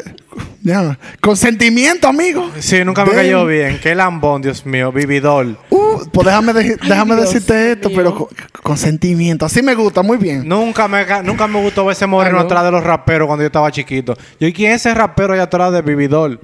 [0.61, 2.49] ya, consentimiento, amigo.
[2.59, 3.79] Sí, nunca me cayó bien.
[3.81, 4.91] Qué lambón, Dios mío.
[4.91, 5.57] Vividor.
[5.69, 7.97] Uh, pues déjame, de- déjame Dios decirte esto, mío.
[7.97, 8.27] pero con,
[8.61, 9.45] consentimiento.
[9.45, 10.47] Así me gusta, muy bien.
[10.47, 13.47] Nunca me, ca- nunca me gustó ver ese moreno atrás de los raperos cuando yo
[13.47, 14.15] estaba chiquito.
[14.39, 16.39] Yo, ¿y quién es ese rapero allá atrás de Vividor?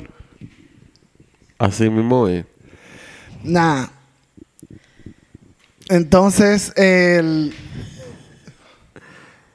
[1.58, 2.46] Así mismo es.
[3.44, 3.88] Nah.
[5.90, 7.54] Entonces, el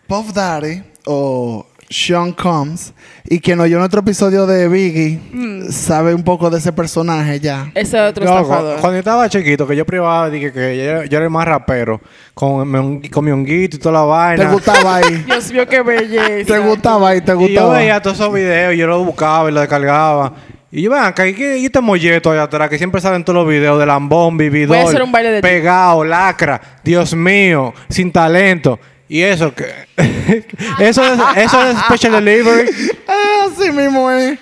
[0.06, 2.94] Puff Daddy o Sean Combs,
[3.28, 5.70] y quien oyó en otro episodio de Biggie, Mm.
[5.72, 7.70] sabe un poco de ese personaje ya.
[7.74, 8.78] Ese otro estafador.
[8.80, 11.44] cuando yo estaba chiquito, que yo privaba, dije que yo, era- yo era el más
[11.46, 12.00] rapero.
[12.32, 14.02] Con, con mi honguito y toda la
[14.36, 14.52] ¿Te vaina.
[14.52, 15.24] gustaba ahí?
[15.26, 16.54] Dios mío, qué belleza.
[16.54, 17.20] ¿Te gustaba ahí?
[17.20, 17.76] ¿Te Y yo gustaba?
[17.78, 20.32] veía todos esos videos, yo los buscaba y los descargaba.
[20.72, 23.40] Y yo, vean, acá, ¿y qué- y este molleto allá atrás que siempre salen todos
[23.42, 27.74] los videos de lambón, vividor, Voy a hacer un baile de pegado, lacra, Dios mío,
[27.88, 28.78] sin talento.
[29.12, 29.64] Y eso, que
[30.78, 32.70] eso es, eso es Special Delivery.
[33.44, 34.38] Así mismo es.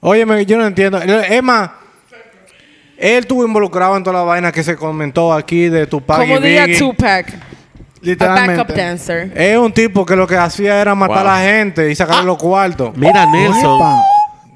[0.00, 0.98] Óyeme, yo no entiendo.
[1.00, 1.70] Es más,
[2.98, 6.42] él estuvo involucrado en toda la vaina que se comentó aquí de Tupac Como y
[6.42, 6.78] diría Biggie.
[6.78, 7.28] Tupac.
[7.30, 7.38] A
[8.02, 8.56] Literalmente.
[8.58, 9.32] backup dancer.
[9.34, 11.26] Es un tipo que lo que hacía era matar Wow.
[11.32, 12.94] a la gente y sacarle los cuartos.
[12.96, 13.76] Mira, Nelson.
[13.80, 14.02] Epa.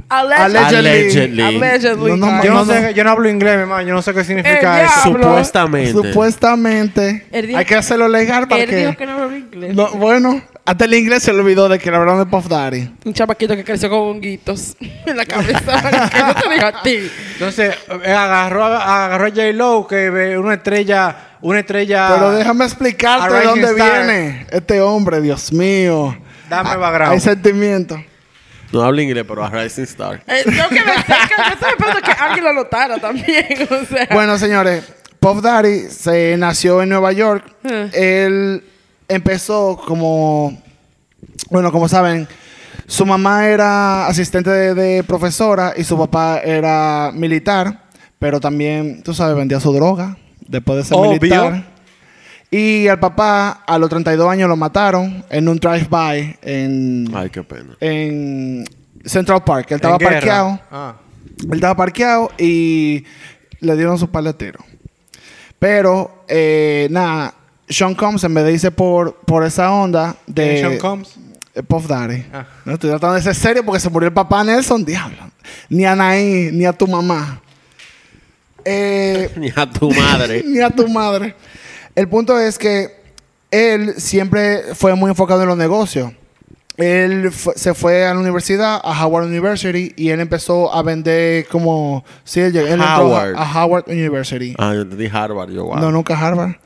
[0.09, 0.59] Allegedly.
[0.77, 1.43] Allegedly.
[1.43, 2.11] Allegedly.
[2.13, 3.87] No, no, Ay, Yo no, no, sé, yo no hablo inglés, mi hermano.
[3.87, 4.93] Yo no sé qué significa eso.
[5.13, 5.93] Supuestamente.
[5.93, 7.27] Supuestamente.
[7.33, 8.77] Dijo- Hay que hacerlo legal para Él que...
[8.77, 9.75] dijo que no habla inglés.
[9.75, 12.91] No, bueno, hasta el inglés se le olvidó de que le hablaron de Puff Daddy.
[13.05, 16.11] Un chapaquito que creció con honguitos en la cabeza.
[16.13, 17.11] que no te dijo a ti.
[17.35, 22.09] Entonces, eh, agarró, agarró a J-Lo, que ve una estrella, una estrella.
[22.15, 24.05] Pero déjame explicarte de dónde Star.
[24.07, 26.17] viene este hombre, Dios mío.
[26.49, 27.21] Dame Hay background.
[27.21, 28.03] sentimiento.
[28.75, 30.23] No habla inglés, pero a Rising Star.
[30.27, 33.47] Eh, que me cerca, yo estaba esperando que alguien lo notara también.
[33.71, 34.09] O sea.
[34.13, 34.85] Bueno, señores,
[35.21, 37.45] Puff Daddy se nació en Nueva York.
[37.63, 37.89] Hmm.
[37.93, 38.65] Él
[39.09, 40.61] empezó como,
[41.51, 42.27] bueno, como saben,
[42.87, 47.85] su mamá era asistente de, de profesora y su papá era militar,
[48.19, 51.11] pero también, tú sabes, vendía su droga después de ser Obvio.
[51.13, 51.74] militar.
[52.51, 57.43] Y al papá a los 32 años lo mataron en un drive-by en, Ay, qué
[57.43, 57.77] pena.
[57.81, 58.65] en
[59.05, 59.67] Central Park.
[59.71, 60.61] Él estaba parqueado.
[60.71, 60.95] Ah.
[61.43, 63.05] Él estaba parqueado y
[63.61, 64.65] le dieron su tiros.
[65.59, 67.35] Pero, eh, nada,
[67.69, 70.43] Sean Combs, en vez de irse por, por esa onda de...
[70.43, 71.17] ¿Quién es Sean Combs?
[71.55, 72.25] eh, Puff Daddy.
[72.33, 72.47] Ah.
[72.65, 75.19] No, estoy tratando de ser serio porque se murió el papá Nelson, diablo.
[75.69, 77.41] Ni a Naí, ni a tu mamá.
[78.65, 80.43] Eh, Ni a tu madre.
[80.47, 81.35] ni a tu madre.
[81.95, 82.97] El punto es que
[83.51, 86.13] él siempre fue muy enfocado en los negocios.
[86.77, 92.05] Él se fue a la universidad, a Howard University, y él empezó a vender como...
[92.25, 93.35] Sí, él, entró a- Howard.
[93.37, 94.55] A, Howard University.
[94.59, 95.51] Ah, yo entendí Harvard.
[95.51, 95.77] Yo, wow.
[95.77, 96.57] No, nunca Harvard.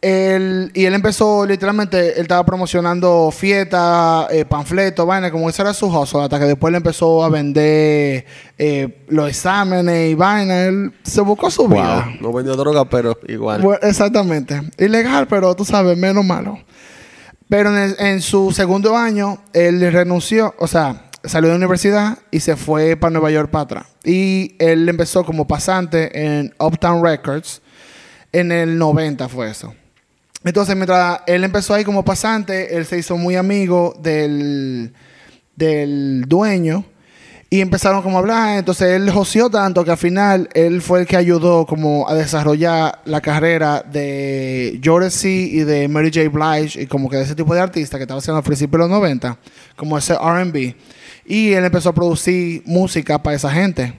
[0.00, 5.74] Él, y él empezó, literalmente, él estaba promocionando fiestas, eh, panfletos, vaina, como ese era
[5.74, 8.24] su hustle, hasta que después le empezó a vender
[8.58, 10.66] eh, los exámenes y vaina.
[10.66, 12.06] Él se buscó su vida.
[12.20, 13.60] No vendió droga, pero igual.
[13.62, 14.62] Bueno, exactamente.
[14.78, 16.60] Ilegal, pero tú sabes, menos malo.
[17.48, 22.18] Pero en, el- en su segundo año, él renunció, o sea, salió de la universidad
[22.30, 23.86] y se fue para Nueva York para atrás.
[24.04, 27.62] Y él empezó como pasante en Uptown Records.
[28.30, 29.74] En el 90 fue eso.
[30.44, 34.92] Entonces, mientras él empezó ahí como pasante, él se hizo muy amigo del,
[35.56, 36.84] del dueño
[37.50, 38.58] y empezaron como a hablar.
[38.58, 43.00] Entonces, él joseó tanto que al final él fue el que ayudó como a desarrollar
[43.04, 46.28] la carrera de Jodeci y de Mary J.
[46.28, 48.84] Blige y como que de ese tipo de artistas que estaba haciendo al principio de
[48.84, 49.38] los 90,
[49.76, 50.76] como ese R&B.
[51.26, 53.92] Y él empezó a producir música para esa gente.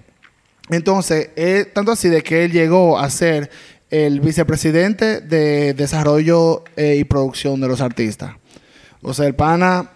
[0.70, 3.50] Entonces, él- tanto así de que él llegó a ser
[3.90, 8.32] el vicepresidente de desarrollo eh, y producción de los artistas.
[9.02, 9.92] O sea, el pana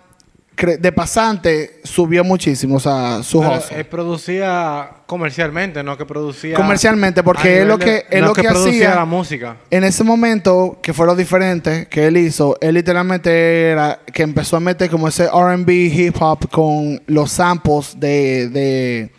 [0.56, 6.56] de pasante subió muchísimo, o sea, su Pero él producía comercialmente, no que producía...
[6.56, 9.58] Comercialmente, porque él lo que- él no lo que producía hacía- la música.
[9.72, 14.56] En ese momento, que fue lo diferente que él hizo, él literalmente era que empezó
[14.58, 19.12] a meter como ese RB hip hop con los samples de, de,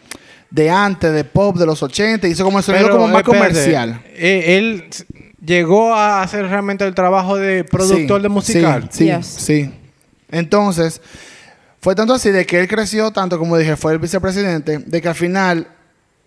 [0.55, 3.49] de antes, de pop de los 80, hizo como el sonido Pero, como más espérate,
[3.49, 4.01] comercial.
[4.15, 4.85] eh, él
[5.45, 8.89] llegó a hacer realmente el trabajo de productor Sí, de musical.
[8.93, 9.27] Sí, sí, Yes.
[9.27, 9.71] sí.
[10.31, 11.01] Entonces,
[11.81, 15.09] fue tanto así de que él creció tanto, como dije, fue el vicepresidente, de que
[15.09, 15.67] al final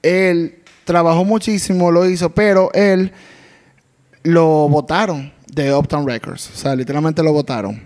[0.04, 3.14] él trabajó muchísimo, lo hizo, pero él
[4.24, 6.52] lo votaron de Uptown Records.
[6.54, 7.82] O sea, literalmente lo votaron.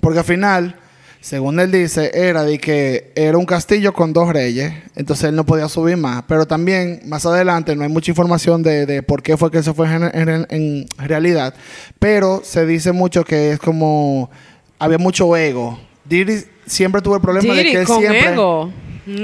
[0.00, 0.76] Porque al final,
[1.20, 5.44] según él dice, era de que era un castillo con dos reyes, entonces él no
[5.44, 6.24] podía subir más.
[6.26, 9.74] Pero también, más adelante, no hay mucha información de, de por qué fue que eso
[9.74, 11.54] fue en, en- en realidad.
[11.98, 14.30] Pero se dice mucho que es como,
[14.78, 15.78] había mucho ego.
[16.06, 18.32] Diddy siempre tuvo el problema de que él con siempre...
[18.32, 18.72] ego.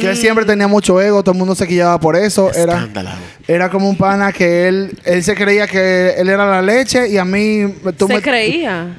[0.01, 2.51] Que él siempre tenía mucho ego, todo el mundo se quillaba por eso.
[2.55, 2.89] Era,
[3.47, 7.19] era como un pana que él, él se creía que él era la leche y
[7.19, 7.73] a mí...
[7.97, 8.97] tú Se me- creía.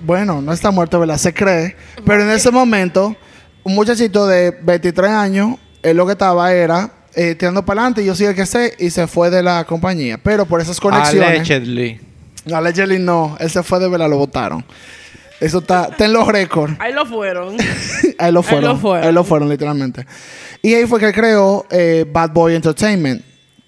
[0.00, 1.18] Bueno, no está muerto, ¿verdad?
[1.18, 1.76] Se cree.
[2.04, 3.16] Pero en ese momento,
[3.62, 8.06] un muchachito de 23 años, él lo que estaba era eh, tirando para adelante y
[8.06, 10.18] yo soy el que sé y se fue de la compañía.
[10.22, 11.28] Pero por esas conexiones...
[11.28, 12.00] Allegedly.
[12.52, 14.64] Allegedly no, él se fue de verdad, lo votaron.
[15.40, 16.76] Eso está, está en los récords.
[16.78, 17.56] Ahí lo fueron.
[18.18, 18.72] ahí lo fueron.
[18.72, 19.06] lo fueron.
[19.06, 20.06] Ahí lo fueron, literalmente.
[20.62, 23.22] Y ahí fue que él creó eh, Bad Boy Entertainment.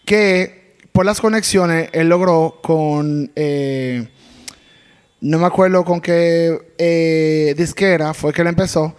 [0.05, 3.31] Que por las conexiones él logró con.
[3.35, 4.07] eh,
[5.22, 8.94] no me acuerdo con qué eh, disquera fue que él empezó.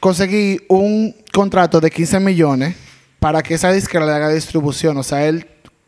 [0.00, 2.74] Conseguí un contrato de 15 millones
[3.20, 4.96] para que esa disquera le haga distribución.
[4.96, 5.46] O sea, él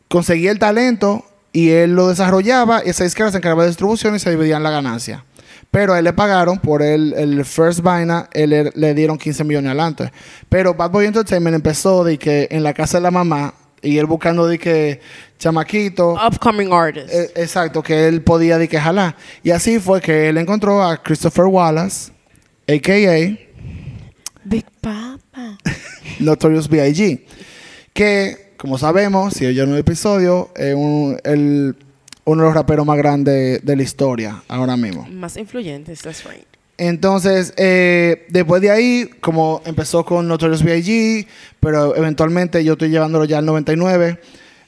[0.08, 4.20] conseguía el talento y él lo desarrollaba y esa disquera se encargaba de distribución y
[4.20, 5.24] se dividían la ganancia.
[5.72, 9.42] Pero a él le pagaron por el, el first vaina, él le, le dieron 15
[9.42, 10.12] millones adelante.
[10.48, 14.06] Pero Bad Boy Entertainment empezó de que en la casa de la mamá y él
[14.06, 15.00] buscando de que
[15.38, 17.08] chamaquito, Upcoming artist.
[17.12, 19.14] eh, exacto, que él podía de que jalar.
[19.42, 22.10] Y así fue que él encontró a Christopher Wallace,
[22.68, 23.38] a.k.a.
[24.44, 25.58] Big Papa.
[26.20, 27.24] Notorious B.I.G.
[27.92, 31.76] Que, como sabemos, si oyeron el episodio, es un- el-
[32.26, 35.06] uno de los raperos más grandes de la historia ahora mismo.
[35.10, 36.46] Más influyentes, that's right.
[36.76, 41.26] Entonces, eh, después de ahí, como empezó con Notorious B.I.G.,
[41.60, 44.18] pero eventualmente yo estoy llevándolo ya al 99,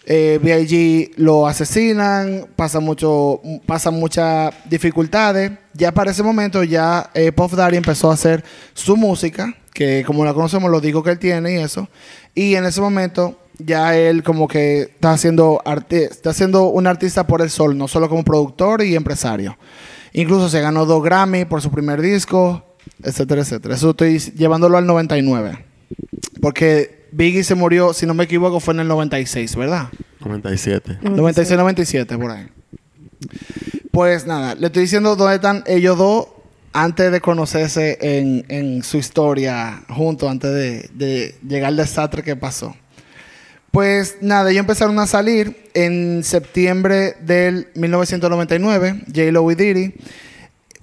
[0.08, 1.14] eh, B.I.G.
[1.16, 5.50] lo asesinan, pasa mucho, pasan muchas dificultades.
[5.74, 10.24] Ya para ese momento, ya eh, Puff Daddy empezó a hacer su música, que como
[10.24, 11.88] la conocemos, lo digo que él tiene y eso.
[12.36, 17.42] Y en ese momento, ya él como que está haciendo, está haciendo un artista por
[17.42, 19.58] el sol, no solo como productor y empresario.
[20.16, 22.64] Incluso se ganó dos Grammy por su primer disco,
[23.02, 23.74] etcétera, etcétera.
[23.74, 25.62] Eso estoy llevándolo al 99.
[26.40, 29.88] Porque Biggie se murió, si no me equivoco, fue en el 96, ¿verdad?
[30.20, 31.00] 97.
[31.02, 32.46] 96, 97, por ahí.
[33.90, 36.28] Pues nada, le estoy diciendo dónde están ellos dos
[36.72, 42.36] antes de conocerse en, en su historia juntos, antes de, de llegar al desastre que
[42.36, 42.74] pasó.
[43.70, 49.94] Pues nada, ellos empezaron a salir en septiembre del 1999, J-Lo y Diddy,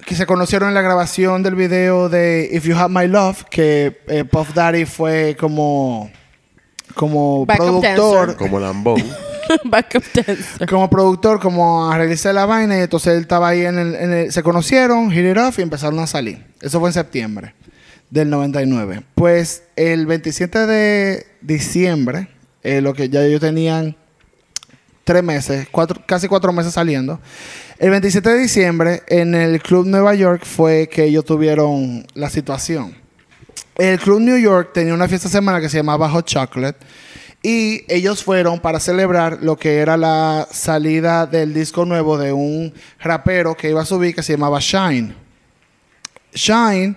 [0.06, 4.00] que se conocieron en la grabación del video de If You Have My Love, que
[4.08, 6.12] eh, Puff Daddy fue como,
[6.94, 8.28] como Backup productor.
[8.28, 8.36] dancer.
[8.38, 9.04] Como Lambón.
[9.64, 10.70] Backup dancer.
[10.70, 14.14] como productor, como a realizar la vaina, y entonces él estaba ahí en el, en
[14.14, 16.46] el- se conocieron, hit it off y empezaron a salir.
[16.62, 17.56] Eso fue en septiembre
[18.12, 19.02] del 99.
[19.16, 22.28] Pues el 27 de diciembre,
[22.64, 23.96] eh, lo que ya ellos tenían
[25.04, 27.20] tres meses, cuatro, casi cuatro meses saliendo.
[27.78, 32.96] El 27 de diciembre, en el Club Nueva York, fue que ellos tuvieron la situación.
[33.76, 36.86] El Club New York tenía una fiesta semana que se llamaba Hot Chocolate.
[37.46, 42.74] Y ellos fueron para celebrar lo que era la salida del disco nuevo de un
[43.00, 45.14] rapero que iba a subir que se llamaba Shine.
[46.34, 46.96] Shine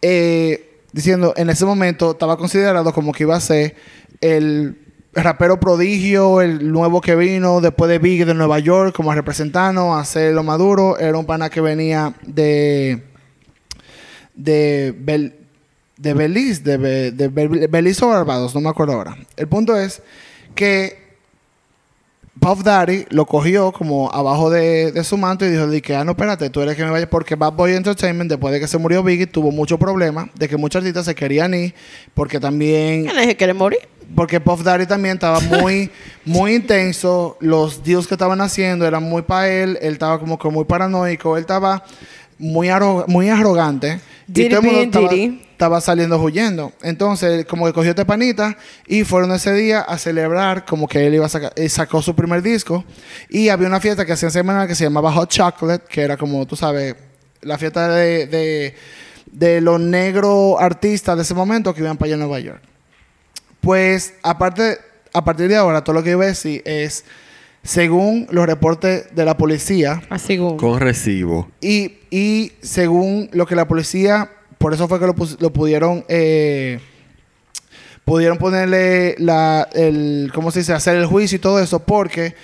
[0.00, 3.74] eh, diciendo, en ese momento estaba considerado como que iba a ser
[4.20, 4.81] el
[5.14, 9.98] rapero prodigio, el nuevo que vino después de Big de Nueva York como representante a
[10.00, 10.98] hacer lo maduro.
[10.98, 13.02] Era un pana que venía de
[14.34, 15.34] de Bel-
[15.96, 19.16] de Belice, de, de Bel- Belice o Barbados, no me acuerdo ahora.
[19.36, 20.02] El punto es
[20.54, 21.00] que
[22.40, 26.12] Puff Daddy lo cogió como abajo de, su manto y dijo de que, ah, no,
[26.12, 29.02] espérate, tú eres que me vaya porque Bad Boy Entertainment, después de que se murió
[29.04, 31.74] Biggie, tuvo mucho problema de que muchos artistas se querían ir
[32.14, 33.80] porque también ¿Quién es que quiere morir?
[34.14, 35.90] Porque Puff Daddy también estaba muy,
[36.24, 37.36] muy intenso.
[37.40, 39.78] Los deals que estaban haciendo eran muy para él.
[39.80, 41.36] Él estaba como que muy paranoico.
[41.36, 41.84] Él estaba
[42.38, 44.00] muy, arro- muy arrogante.
[44.26, 45.08] Diddy y todo el mundo estaba,
[45.52, 46.72] estaba saliendo huyendo.
[46.82, 51.14] Entonces, como que cogió este panita y fueron ese día a celebrar como que él
[51.14, 52.84] iba a sacar, eh, sacó su primer disco.
[53.28, 56.46] Y había una fiesta que hacían semanal que se llamaba Hot Chocolate, que era como,
[56.46, 56.94] tú sabes,
[57.42, 58.74] la fiesta de, de,
[59.30, 62.62] de los negros artistas de ese momento que iban para allá a Nueva York.
[63.62, 64.76] Pues, aparte,
[65.14, 67.04] a partir de ahora, todo lo que yo voy a decir es,
[67.62, 70.56] según los reportes de la policía, Así como.
[70.58, 71.48] Con recibo.
[71.60, 76.04] y, y según lo que la policía, por eso fue que lo, pus- lo pudieron,
[76.08, 76.80] eh,
[78.04, 80.72] pudieron ponerle la, el, ¿cómo se dice?
[80.72, 82.34] Hacer el juicio y todo eso, porque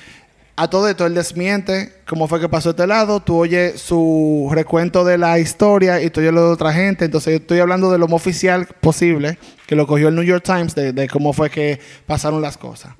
[0.56, 5.04] a todo esto él desmiente cómo fue que pasó este lado, tú oyes su recuento
[5.04, 7.98] de la historia y tú oyes lo de otra gente, entonces yo estoy hablando de
[7.98, 11.78] lo más oficial posible, que lo cogió el New York Times, de, cómo fue que
[12.06, 12.94] pasaron las cosas.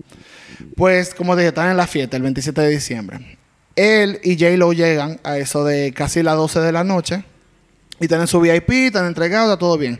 [0.76, 3.38] Pues, como dije, están en la fiesta el 27 de diciembre.
[3.74, 7.24] Él y J-Lo llegan a eso de casi las 12 de la noche.
[7.98, 9.98] Y están en su VIP, están entregados, está todo bien.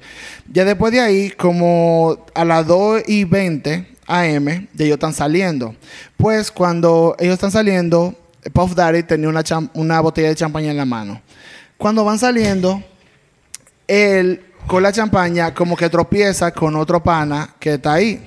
[0.53, 5.75] Ya después de ahí, como a las 2 y 20 AM, de ellos están saliendo.
[6.19, 8.15] Pues cuando ellos están saliendo,
[8.53, 9.31] Puff Daddy tenía
[9.73, 11.23] una botella de champaña en la mano.
[11.79, 12.85] Cuando van saliendo,
[13.87, 18.25] él con la champaña como que tropieza con otro pana que está ahí.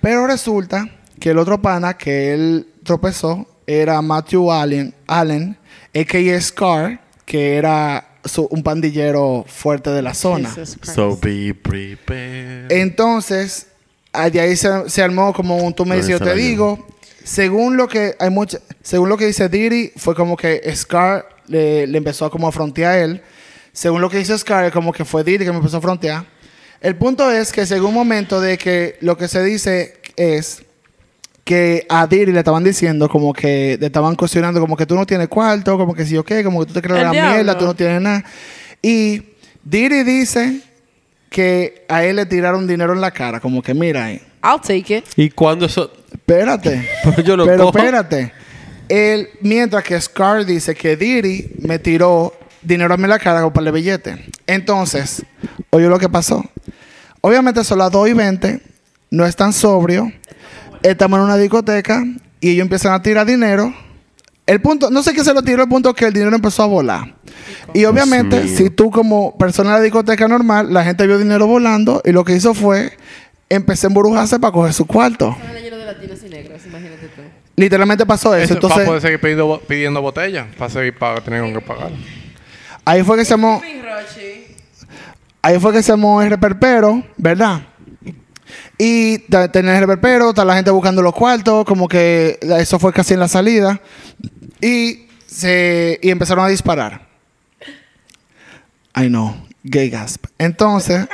[0.00, 5.56] Pero resulta que el otro pana que él tropezó era Matthew Allen, Allen
[5.94, 6.40] a.k.a.
[6.40, 10.48] Scar, que era su- un pandillero fuerte de la zona.
[10.94, 12.70] So be prepared.
[12.72, 13.66] Entonces,
[14.32, 16.86] de ahí se, se armó como un tú me dices, yo te digo.
[17.24, 21.86] Según lo que hay mucha, según lo que dice Diddy, fue como que Scar le,
[21.86, 23.22] le empezó a como a frontear a él.
[23.72, 26.24] Según lo que dice Scar, como que fue Diddy que me empezó a frontear.
[26.80, 30.62] El punto es que según un momento de que lo que se dice es
[31.44, 35.06] que a Diddy le estaban diciendo como que le estaban cuestionando como que tú no
[35.06, 37.32] tienes cuarto, como que sí o qué, como que tú te crees El la diablo.
[37.34, 38.24] mierda, tú no tienes nada.
[38.80, 39.22] Y
[39.64, 40.60] Diddy dice
[41.30, 44.98] que a él le tiraron dinero en la cara, como que mira, ahí, I'll take
[44.98, 45.04] it.
[45.16, 45.90] ¿Y cuándo eso?
[46.12, 46.86] espérate.
[47.24, 47.78] Yo lo Pero cojo.
[47.78, 48.32] espérate.
[48.88, 53.50] Él, mientras que Scar dice que Diddy me tiró dinero a mí en la cara
[53.52, 54.24] para el billete.
[54.46, 55.24] Entonces,
[55.70, 56.44] oye lo que pasó.
[57.20, 58.60] Obviamente son las 2 y 20,
[59.10, 60.12] no es tan sobrio.
[60.82, 62.04] Estamos en una discoteca
[62.40, 63.72] y ellos empiezan a tirar dinero.
[64.44, 66.64] El punto, no sé qué se lo tiró, el punto es que el dinero empezó
[66.64, 67.14] a volar.
[67.72, 72.02] Y obviamente, si tú como persona de la discoteca normal, la gente vio dinero volando
[72.04, 72.92] y lo que hizo fue
[73.48, 75.36] empecé a embrujarse para coger su cuarto.
[75.38, 77.22] Están lleno de latinos y negros, imagínate tú.
[77.54, 78.44] Literalmente pasó eso.
[78.44, 81.90] Eso, Entonces, para poder seguir pidiendo, pidiendo botellas, para seguir para tener que pagar.
[82.84, 83.60] Ahí fue que se armó,
[85.42, 87.62] ahí fue que se armó el reperpero, ¿verdad?
[88.78, 92.92] Y te- tenía el reperpero, está la gente buscando los cuartos, como que eso fue
[92.92, 93.80] casi en la salida.
[94.60, 97.06] Y se y empezaron a disparar.
[98.96, 100.26] I know, gay gasp.
[100.38, 101.06] Entonces,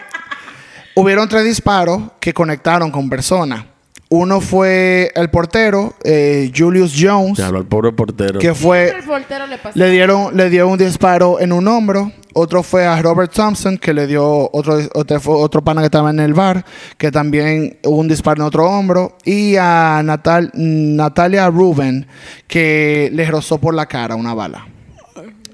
[0.95, 3.65] hubieron tres disparos que conectaron con personas.
[4.11, 8.39] Uno fue el portero, eh, Julius Jones, hablo al pobre portero.
[8.39, 9.79] que fue El portero le pasó.
[9.79, 12.11] le dieron, le dio un disparo en un hombro.
[12.33, 16.35] Otro fue a Robert Thompson, que le dio otro, otro, pana que estaba en el
[16.35, 16.65] bar,
[16.97, 19.19] que también hubo un disparo en otro hombro.
[19.25, 22.07] Y a Natal, Natalia Ruben,
[22.47, 24.69] que le rozó por la cara una bala.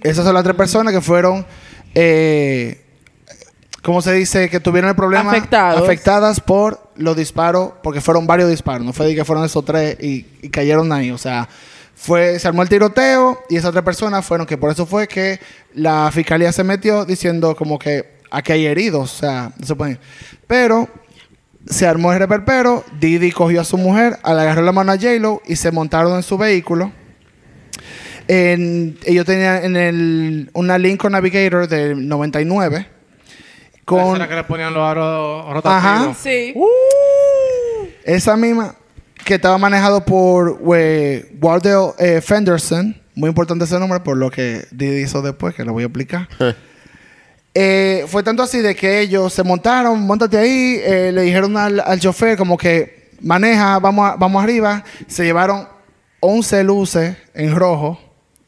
[0.02, 1.46] Esas son las tres personas que fueron,
[1.94, 2.83] eh,
[3.84, 4.48] ¿cómo se dice?
[4.50, 5.30] Que tuvieron el problema.
[5.30, 5.82] Afectados.
[5.82, 8.84] Afectadas por los disparos, porque fueron varios disparos.
[8.84, 11.10] No fue de que fueron esos tres y, y cayeron ahí.
[11.12, 11.48] O sea,
[11.94, 15.38] fue, se armó el tiroteo y esas tres personas fueron que por eso fue que
[15.74, 19.12] la fiscalía se metió diciendo como que aquí hay heridos.
[19.14, 19.98] O sea, no se pueden.
[20.46, 20.88] Pero
[21.66, 22.84] se armó el reperpero.
[22.98, 26.22] Didi cogió a su mujer, le agarró la mano a J-Lo y se montaron en
[26.22, 26.90] su vehículo.
[28.26, 32.88] En- ellos tenían en el, una Lincoln Navigator del 99.
[33.86, 35.84] Esa Con era que le ponían los aros rotativos.
[35.84, 36.14] Ajá.
[36.22, 36.54] Sí.
[38.04, 38.74] esa misma
[39.24, 43.00] que estaba manejado por eh, Wardell eh, Fenderson.
[43.14, 46.28] Muy importante ese nombre por lo que Didi hizo después, que lo voy a explicar.
[47.56, 51.78] Eh, fue tanto así de que ellos se montaron, montate ahí, eh, le dijeron al,
[51.78, 54.82] al chofer como que maneja, vamos, a- vamos arriba.
[55.06, 55.68] Se llevaron
[56.18, 58.00] 11 luces en rojo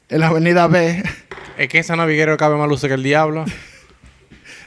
[0.09, 1.05] en la avenida B.
[1.57, 3.45] Es que ese naviguero cabe más luces que el diablo.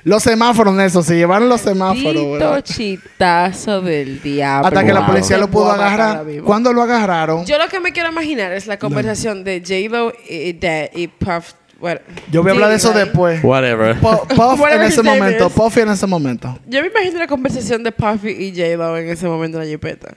[0.04, 2.32] Los semáforos, Nelson, se llevaron los semáforos.
[2.39, 2.64] ¿verdad?
[2.64, 4.68] chitazo del diablo.
[4.68, 6.24] Hasta que la policía lo pudo agarrar.
[6.45, 10.54] Cuando lo agarraron, Yo lo que me quiero imaginar es la conversación de J-Lo y,
[10.54, 11.54] de- y Puff.
[11.80, 12.00] bueno,
[12.32, 13.04] yo voy a hablar de eso right?
[13.06, 13.43] después.
[13.43, 13.95] Whatever.
[14.00, 15.54] Pu- Puff en ese momento, is.
[15.54, 16.58] Puffy en ese momento.
[16.68, 20.16] Yo me imagino la conversación de Puffy y J-Lo en ese momento en la jipeta.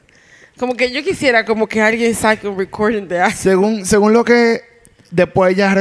[0.59, 3.37] Como que yo quisiera como que alguien saque un recording de algo.
[3.37, 4.61] Según, según lo que
[5.13, 5.75] después ella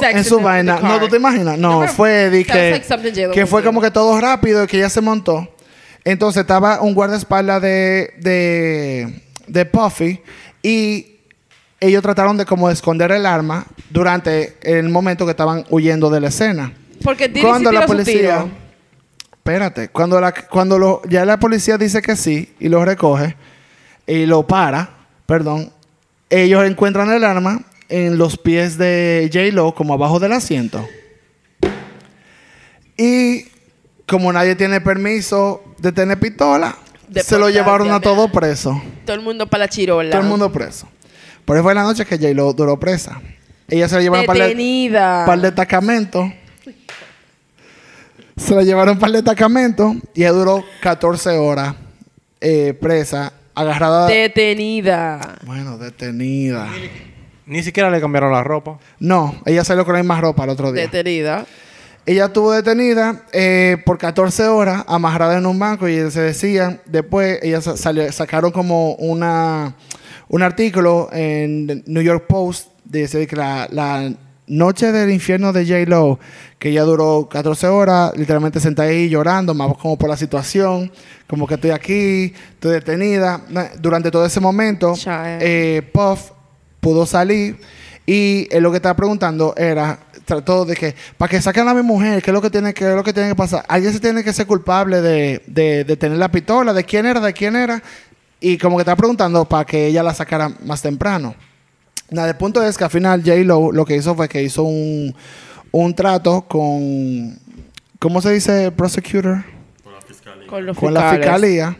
[0.00, 0.80] sex en su vaina.
[0.80, 1.56] No, ¿tú te imaginas?
[1.58, 5.00] No, fue de que, like que fue como que todo rápido y que ella se
[5.00, 5.48] montó.
[6.04, 10.20] Entonces estaba un guardaespaldas de, de, de Puffy
[10.62, 11.18] y
[11.80, 16.20] ellos trataron de como de esconder el arma durante el momento que estaban huyendo de
[16.20, 16.72] la escena.
[17.04, 18.46] Porque Cuando sí la policía...
[19.32, 23.34] Espérate, cuando, la, cuando lo, ya la policía dice que sí y lo recoge
[24.06, 24.90] y lo para,
[25.24, 25.72] perdón,
[26.28, 30.86] ellos encuentran el arma en los pies de J-Lo como abajo del asiento.
[32.96, 33.44] Y
[34.06, 36.76] como nadie tiene permiso de tener pistola,
[37.08, 38.80] De se lo llevaron a todo preso.
[39.04, 40.10] Todo el mundo para la chirola.
[40.10, 40.88] Todo el mundo preso.
[41.44, 43.20] Por eso fue la noche que J-Lo duró presa.
[43.68, 45.24] Ella se la llevaron para el Detenida.
[45.26, 46.32] par de destacamento.
[48.36, 51.74] Se la llevaron para el destacamento y ella duró 14 horas
[52.40, 54.06] eh, presa, agarrada.
[54.06, 55.38] Detenida.
[55.44, 56.68] bueno, detenida.
[57.48, 58.78] Ni siquiera le cambiaron la ropa.
[59.00, 60.82] No, ella salió con la misma ropa el otro día.
[60.84, 61.46] Detenida.
[62.06, 67.38] ella estuvo detenida eh, por 14 horas, amarrada en un banco y se decía, después
[67.42, 69.74] ella sa- salió- sacaron como una,
[70.28, 74.10] un artículo en New York Post, dice que la, la
[74.46, 76.18] noche del infierno de J-Lo,
[76.58, 80.90] que ella duró 14 horas, literalmente sentada ahí llorando, más como por la situación,
[81.26, 83.42] como que estoy aquí, estoy detenida.
[83.78, 84.94] Durante todo ese momento,
[85.42, 86.30] eh, Puff
[86.80, 87.58] pudo salir.
[88.06, 91.82] Y él lo que estaba preguntando era trató de que para que saquen a mi
[91.82, 93.94] mujer qué es lo que tiene que qué es lo que tiene que pasar alguien
[93.94, 97.32] se tiene que ser culpable de, de, de tener la pistola de quién era de
[97.32, 97.82] quién era.
[98.40, 101.34] Y como que estaba preguntando para que ella la sacara más temprano.
[102.10, 104.62] Nada el punto es que al final J Lo lo que hizo fue que hizo
[104.62, 105.14] un,
[105.72, 107.38] un trato con
[107.98, 109.44] cómo se dice prosecutor
[110.46, 111.76] Con los con la fiscalía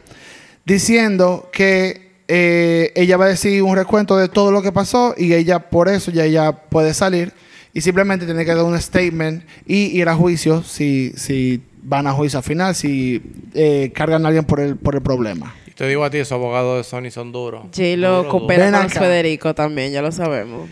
[0.64, 5.32] diciendo que eh, ella va a decir un recuento de todo lo que pasó y
[5.32, 7.32] ella por eso ya ella puede salir
[7.72, 12.12] y simplemente tiene que dar un statement y ir a juicio si, si van a
[12.12, 13.22] juicio al final, si
[13.54, 15.54] eh, cargan a alguien por el, por el problema.
[15.66, 17.62] Y te digo a ti, esos abogados de Sony son duros.
[17.74, 18.90] J-Lo Duro, coopera con.
[18.90, 20.68] Federico también, ya lo sabemos.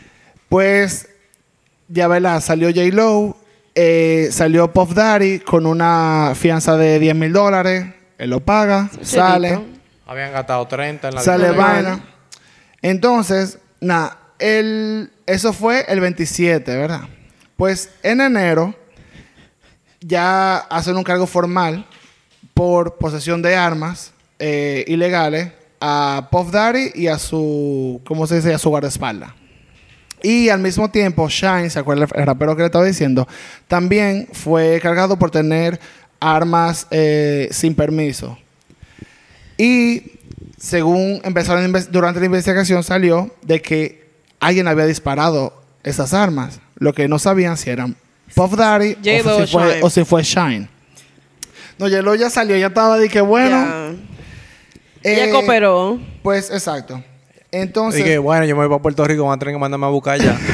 [0.48, 1.08] Pues,
[1.88, 2.82] ya verá, salió J.
[2.92, 3.36] Lo,
[3.74, 7.86] eh, salió Puff Daddy con una fianza de 10 mil dólares,
[8.18, 9.75] él lo paga, sale.
[10.06, 12.00] Habían gastado 30 en la sale vaina.
[12.80, 17.02] Entonces, nada, el, eso fue el 27, ¿verdad?
[17.56, 18.74] Pues en enero
[20.00, 21.86] ya hacen un cargo formal
[22.54, 28.54] por posesión de armas eh, ilegales a Puff Daddy y a su, ¿cómo se dice?
[28.54, 29.32] A su guardaespaldas.
[30.22, 33.26] Y al mismo tiempo, Shine, ¿se acuerda el rapero que le estaba diciendo?
[33.68, 35.78] También fue cargado por tener
[36.20, 38.38] armas eh, sin permiso.
[39.58, 40.12] Y
[40.58, 44.06] según empezaron durante la investigación salió de que
[44.40, 46.60] alguien había disparado esas armas.
[46.76, 47.96] Lo que no sabían si eran
[48.34, 49.82] Puff Daddy o, si fue, Shine.
[49.82, 50.68] o si fue Shine.
[51.78, 53.50] No, J-Lo ya salió, ya estaba de que bueno.
[53.50, 53.94] Ya.
[55.02, 55.98] Eh, cooperó.
[56.22, 57.02] Pues exacto.
[57.52, 59.90] Entonces, Dije, bueno, yo me voy para Puerto Rico, van a tener que mandarme a
[59.90, 60.38] buscar ya.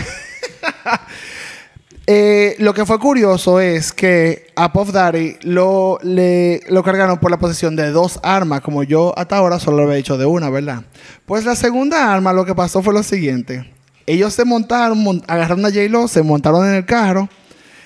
[2.07, 7.39] Eh, lo que fue curioso es que a Puff Daddy lo, lo cargaron por la
[7.39, 10.83] posesión de dos armas, como yo hasta ahora solo lo había dicho de una, ¿verdad?
[11.27, 13.73] Pues la segunda arma lo que pasó fue lo siguiente.
[14.05, 17.29] Ellos se montaron, mon- agarraron a J-Lo, se montaron en el carro.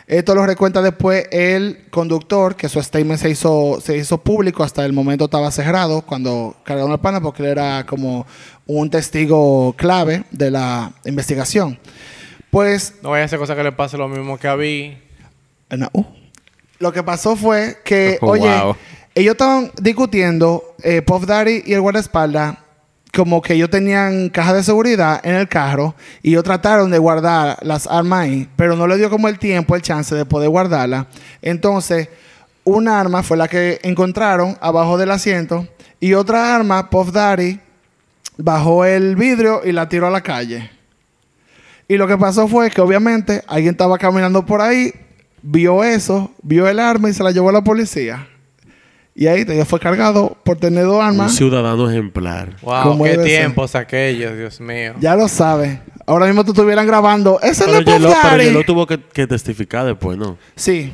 [0.07, 4.87] Esto lo recuenta después el conductor, que su statement se hizo, se hizo público, hasta
[4.87, 8.25] el momento estaba cerrado cuando cargaron al pana, porque él era como
[8.67, 11.79] un testigo clave de la investigación.
[12.57, 14.97] Pues No vaya a hacer cosa que le pase lo mismo que a mí.
[15.69, 15.91] no.
[15.93, 16.05] Uh.
[16.79, 18.75] Lo que pasó fue que, Oh, oye, wow.
[19.15, 22.57] ellos estaban discutiendo, eh, Puff Daddy y el guardaespaldas,
[23.13, 27.59] como que ellos tenían caja de seguridad en el carro y ellos trataron de guardar
[27.61, 31.09] las armas ahí, pero no le dio como el tiempo, el chance de poder guardarla.
[31.43, 32.09] Entonces,
[32.65, 35.69] una arma fue la que encontraron abajo del asiento
[36.01, 37.61] y otra arma, Puff Daddy,
[38.39, 40.71] bajó el vidrio y la tiró a la calle.
[41.89, 44.93] Y lo que pasó fue que obviamente alguien estaba caminando por ahí,
[45.43, 48.27] vio eso, vio el arma y se la llevó a la policía.
[49.15, 51.35] Y ahí te fue cargado por tener dos Un armas.
[51.35, 52.57] ciudadano ejemplar.
[52.61, 53.25] Wow, qué ser.
[53.25, 54.95] tiempos aquellos, Dios mío.
[55.01, 55.79] Ya lo sabes.
[56.07, 57.41] Ahora mismo tú estuvieran grabando.
[57.41, 58.45] ¡Ese no Pero es Puff Yelo, pero Daddy".
[58.45, 60.37] Yelo tuvo que, que testificar después, ¿no?
[60.55, 60.93] Sí.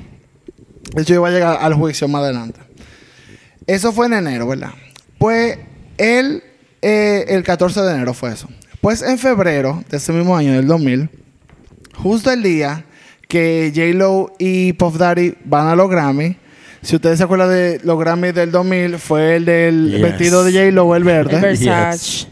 [0.94, 2.60] De hecho, iba a llegar al juicio más adelante.
[3.66, 4.70] Eso fue en enero, ¿verdad?
[5.18, 5.58] Pues
[5.98, 6.42] él,
[6.80, 8.48] eh, el 14 de enero fue eso.
[8.82, 11.08] Pues en febrero de ese mismo año, del 2000,
[11.96, 12.84] justo el día
[13.28, 16.36] que J-Lo y Puff Daddy van a los Grammy,
[16.82, 20.02] si ustedes se acuerdan de los Grammy del 2000, fue el del Yes.
[20.02, 21.40] vestido de J-Lo, el El verde.
[21.40, 22.26] Versace.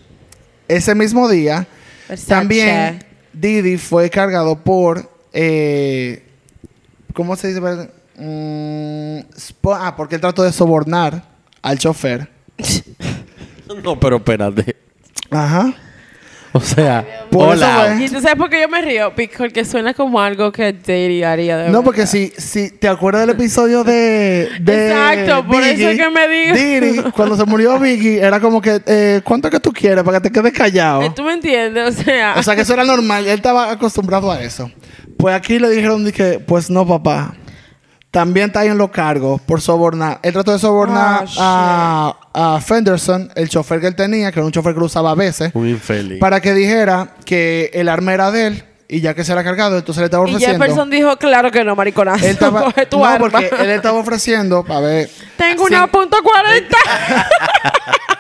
[0.68, 1.66] Ese mismo día,
[2.09, 2.28] Versace.
[2.28, 5.09] también Didi fue cargado por.
[5.32, 6.24] eh,
[7.14, 7.61] ¿Cómo se dice?
[8.16, 9.20] Mm,
[9.72, 11.22] ah, porque él trató de sobornar
[11.62, 12.28] al chofer.
[13.84, 14.74] No, pero espérate.
[15.30, 15.72] Ajá.
[16.53, 17.96] O sea, Por hola.
[18.01, 19.12] ¿Y tú sabes por qué yo me río?
[19.38, 21.84] Porque suena como algo que Daddy haría de No, verdad.
[21.84, 24.48] porque si, si te acuerdas del episodio de.
[24.61, 26.57] de Exacto, por eso es que me digo.
[26.57, 30.28] Didi, cuando se murió Biggie, era como que, eh, ¿cuánto que tú quieres para que
[30.28, 31.03] te quedes callado?
[31.03, 31.98] Eh, ¿Tú me entiendes?
[31.98, 32.34] O sea...
[32.36, 34.70] O sea que eso era normal, él estaba acostumbrado a eso.
[35.16, 37.34] Pues aquí le dijeron que, pues no, papá.
[38.11, 40.18] También está ahí en los cargos por sobornar.
[40.22, 44.46] Él trató de sobornar Ah, a, a Fenderson, el chofer que él tenía, que era
[44.46, 46.18] un chofer que lo usaba a veces, Un infeliz.
[46.18, 49.78] para que dijera que el arma era de él y ya que se era cargado,
[49.78, 50.58] entonces le estaba y ofreciendo.
[50.64, 52.24] Jefferson dijo, claro que no, mariconazo.
[52.24, 53.30] él estaba, Coge tu no, arma.
[53.30, 55.74] porque él estaba ofreciendo, a ver, Tengo Sí.
[55.74, 56.76] una punto cuarenta.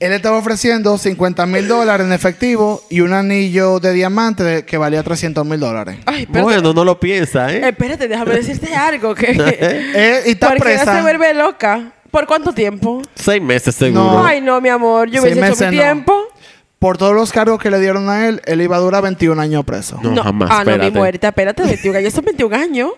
[0.00, 4.76] él estaba ofreciendo 50 mil dólares en efectivo y un anillo de diamante de- que
[4.78, 5.98] valía 300 mil dólares.
[6.06, 6.42] Ay, espérate.
[6.42, 7.68] Bueno, no lo piensa, ¿eh?
[7.68, 9.14] Espérate, déjame decirte algo.
[9.14, 9.26] Que...
[9.30, 10.96] Eh, y está Porque ella presa.
[10.96, 11.92] se vuelve loca.
[12.10, 13.02] ¿Por cuánto tiempo?
[13.14, 14.02] Seis meses seguro.
[14.02, 14.26] No.
[14.26, 15.08] Ay, no, mi amor.
[15.08, 15.82] Yo Seis hubiese hecho meses mi no.
[15.82, 16.14] tiempo.
[16.80, 19.64] Por todos los cargos que le dieron a él, él iba a durar 21 años
[19.66, 20.00] preso.
[20.02, 20.98] No, jamás, Ah, no, mi espérate.
[20.98, 21.28] muerta.
[21.28, 22.12] Espérate, 21 años.
[22.14, 22.90] Son 21 años.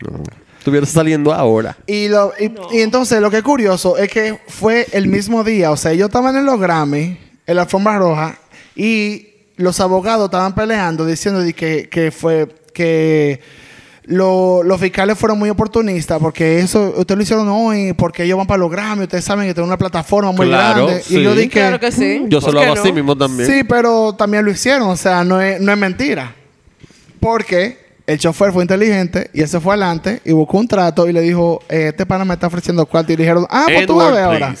[0.00, 0.22] No.
[0.58, 1.76] Estuviera saliendo ahora.
[1.86, 5.70] Y, lo, y, y entonces lo que es curioso es que fue el mismo día.
[5.70, 8.36] O sea, ellos estaban en los Grammy, en la alfombra roja,
[8.76, 13.40] y los abogados estaban peleando diciendo de que, que fue que
[14.04, 18.46] lo- los fiscales fueron muy oportunistas porque eso ustedes lo hicieron hoy porque ellos van
[18.46, 21.18] para los Grammy ustedes saben que tienen una plataforma muy Claro, grande sí.
[21.18, 22.22] y yo dije Claro que sí.
[22.28, 22.80] Yo se ¿Por lo hago no?
[22.80, 23.48] así mismo también.
[23.50, 24.88] Sí, pero también lo hicieron.
[24.88, 26.34] O sea, no es, no es mentira.
[27.20, 31.12] Porque el chofer fue inteligente y él se fue adelante y buscó un trato y
[31.12, 33.12] le dijo, eh, este pana me está ofreciendo cuarto.
[33.12, 34.54] Y le dijeron, ah, pues tú vas a ver ahora.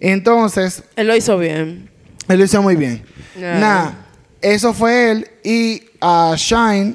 [0.00, 1.90] Entonces, Él lo hizo bien.
[2.28, 3.04] él lo hizo muy bien.
[3.38, 3.58] Yeah.
[3.58, 4.06] Nada,
[4.40, 5.26] eso fue él.
[5.44, 6.94] Y a Shine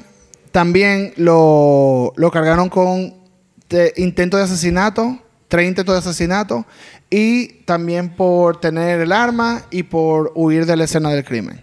[0.50, 3.14] también lo, lo cargaron con
[3.68, 5.18] de- intento de asesinato,
[5.48, 6.66] tres intentos de asesinato
[7.10, 11.60] y también por tener el arma y por huir de la escena del crimen.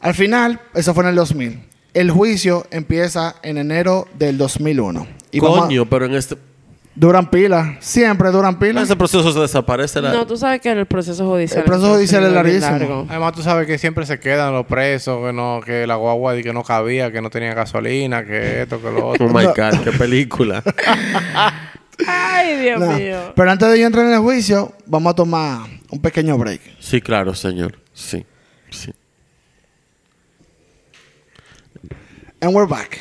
[0.00, 1.60] Al final, eso fue en el 2000.
[1.94, 5.06] El juicio empieza en enero del 2001.
[5.30, 6.36] Y a- Coño, pero en este,
[6.94, 7.76] duran pila.
[7.80, 8.82] Siempre duran en pila.
[8.82, 10.12] ese proceso se desaparece la...
[10.12, 11.60] No, tú sabes que el proceso judicial...
[11.60, 13.06] El proceso judicial es larguísimo.
[13.08, 16.52] Además, tú sabes que siempre se quedan los presos, que no, que la guagua que
[16.52, 19.26] no cabía, que no tenía gasolina, que esto, que lo otro.
[19.26, 20.62] Oh my God, qué película.
[22.06, 23.32] Ay, Dios mío.
[23.36, 26.60] Pero antes de yo entrar en el juicio, vamos a tomar un pequeño break.
[26.80, 27.78] sí, claro, señor.
[27.92, 28.24] Sí,
[28.70, 28.92] sí.
[32.42, 32.98] And we're back.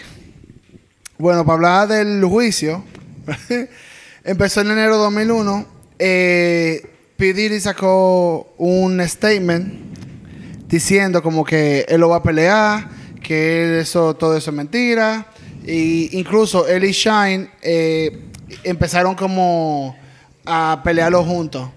[1.17, 2.83] Bueno, para hablar del juicio,
[4.23, 5.65] empezó en enero de 2001.
[5.97, 6.87] Eh,
[7.17, 7.59] P.
[7.59, 9.97] Sacó un statement
[10.67, 12.87] diciendo como que él lo va a pelear,
[13.19, 15.25] que eso, todo eso es mentira.
[15.65, 18.29] Y incluso él y Shine eh,
[18.63, 19.95] empezaron como
[20.45, 21.67] a pelearlo juntos.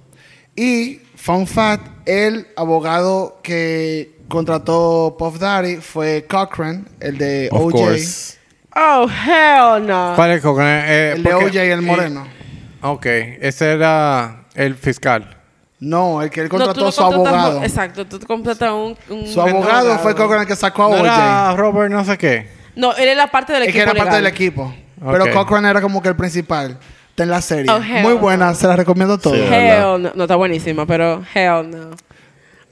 [0.55, 7.73] Y, fun fact, el abogado que contrató Puff Daddy fue Cochran, el de Of OJ.
[7.73, 8.39] course.
[8.77, 10.13] Oh, hell no.
[10.17, 10.61] ¿Cuál es el coco?
[10.63, 12.27] Eh, El de porque- OJ, el moreno.
[12.27, 13.07] y- ok,
[13.41, 15.37] ese era el fiscal.
[15.81, 17.63] No, el que él contrató no a su abogado.
[17.63, 18.97] Exacto, tú contratas un...
[19.11, 21.05] un- Su abogado fue Cochran el que sacó a ¿No OJ.
[21.05, 22.49] era Robert no sé qué?
[22.75, 24.25] No, él era parte del Es equipo que era parte legal.
[24.25, 24.75] del equipo.
[25.01, 26.79] Pero Cochran era como que el principal.
[27.11, 27.71] Está en la serie.
[27.71, 28.19] Oh, Muy no.
[28.19, 29.35] buena, se la recomiendo todo.
[29.35, 29.41] Sí.
[29.43, 30.11] Hell no.
[30.15, 31.91] No, está buenísima, pero hell no.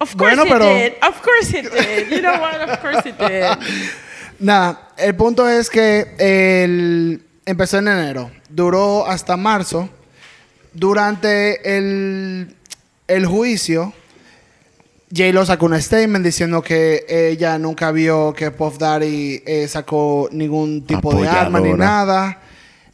[0.03, 0.92] Of course Bueno, he pero- did.
[1.00, 2.11] Of course he did.
[2.11, 2.61] You know what?
[2.68, 3.57] Of course he did.
[4.40, 9.88] Nada, el punto es que el, empezó en enero, duró hasta marzo.
[10.74, 12.57] Durante el,
[13.07, 13.92] el juicio,
[15.14, 20.84] J-Lo sacó un statement diciendo que ella nunca vio que Puff Daddy eh, sacó ningún
[20.86, 22.40] tipo de arma ni nada.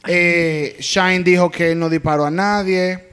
[0.06, 3.07] Eh, Shine dijo que él no disparó a nadie.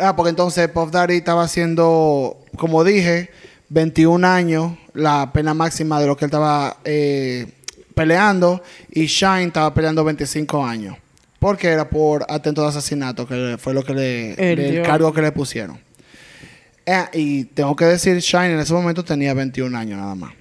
[0.00, 3.30] Ah, porque entonces Puff Daddy estaba haciendo, como dije,
[3.68, 7.46] 21 años, la pena máxima de lo que él estaba eh,
[7.94, 10.96] peleando y Shine estaba peleando 25 años.
[11.38, 15.32] Porque era por atento de asesinato, que fue lo que le, El cargo que le
[15.32, 15.78] pusieron.
[16.84, 20.32] Eh, y tengo que decir, Shine en ese momento tenía 21 años nada más.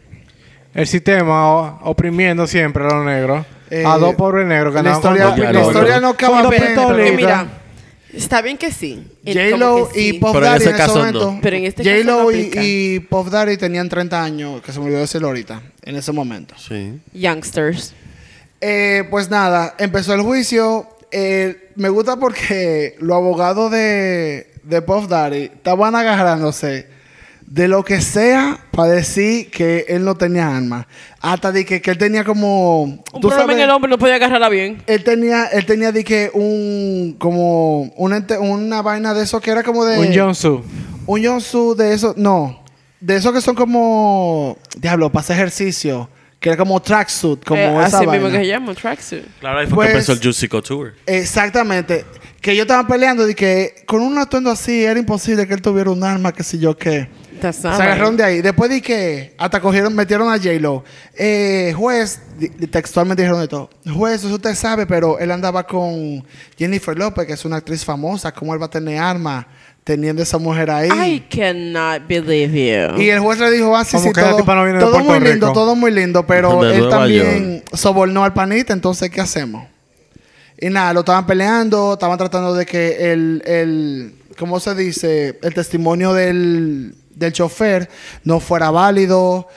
[0.74, 3.46] El sistema oprimiendo siempre a los negros.
[3.70, 7.48] Eh, a dos pobres negros que la historia, la historia no acaba bien, mira,
[8.14, 9.04] está bien que sí.
[9.26, 10.20] J-Lo que y sí.
[10.20, 11.00] Puff Pero en Daddy ese en ese caso no.
[11.00, 11.40] momento.
[11.42, 12.64] Pero en este caso J-Lo no y, aplica.
[12.64, 16.56] y Puff Daddy tenían 30 años, que se me olvidó decirlo ahorita, en ese momento.
[16.58, 17.00] Sí.
[17.14, 17.94] Youngsters.
[18.62, 20.88] Eh, pues nada, empezó el juicio.
[21.12, 26.88] Eh, me gusta porque los abogados de, de Puff Daddy estaban agarrándose
[27.52, 30.86] de lo que sea para decir que él no tenía armas.
[31.20, 32.84] Hasta de que, que él tenía como...
[32.84, 34.84] Un tú problema sabes, en el hombre no podía agarrarla bien.
[34.86, 37.16] Él tenía, él tenía de que un...
[37.18, 39.98] Como un ente- una vaina de eso que era como de...
[39.98, 40.64] Un Jonsu.
[41.08, 42.64] Un jumpsuit de eso, no.
[43.00, 44.56] De esos que son como.
[44.78, 46.08] Diablo, para hacer ejercicio.
[46.40, 48.12] Que era como tracksuit, como Eh, esa así vaina.
[48.12, 49.24] mismo que se llama, tracksuit.
[49.40, 50.92] Claro, ahí fue Pues- que empezó el Juicy Couture.
[51.08, 52.06] Exactamente.
[52.42, 55.90] Que yo estaba peleando y que con un atuendo así era imposible que él tuviera
[55.90, 57.10] un arma, que sé yo qué.
[57.78, 58.42] Se agarraron de ahí.
[58.42, 60.84] Después de que hasta cogieron, metieron a J-Lo.
[61.18, 63.70] Eh, juez, di- di- textualmente dijeron de todo.
[63.92, 66.24] Juez, eso usted sabe, pero él andaba con
[66.58, 68.32] Jennifer López, que es una actriz famosa.
[68.34, 69.48] ¿Cómo él va a tener arma
[69.84, 70.90] teniendo esa mujer ahí?
[71.16, 72.52] I cannot believe
[72.96, 73.02] you.
[73.02, 75.54] Y el juez le dijo, ah, sí, sí, todo, no viene todo muy lindo, Rico.
[75.54, 79.68] todo muy lindo, pero De él también sobornó al panita, entonces, ¿qué hacemos?
[80.62, 85.40] Y nada, lo estaban peleando, estaban tratando de que el, el ¿cómo se dice?
[85.42, 87.90] El testimonio del, del chofer
[88.24, 89.48] no fuera válido,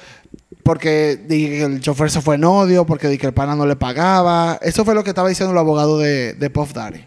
[0.62, 3.66] porque dije que el chofer se fue en odio, porque dije que el pana no
[3.66, 4.58] le pagaba.
[4.60, 7.04] Eso fue lo que estaba diciendo el abogado de, de Puff Daddy.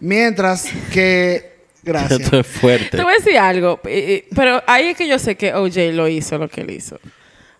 [0.00, 1.58] Mientras que...
[1.82, 2.20] Gracias.
[2.20, 2.96] Esto es fuerte.
[2.96, 5.94] Te voy a decir algo, eh, eh, pero ahí es que yo sé que OJ
[5.94, 6.98] lo hizo lo que él hizo.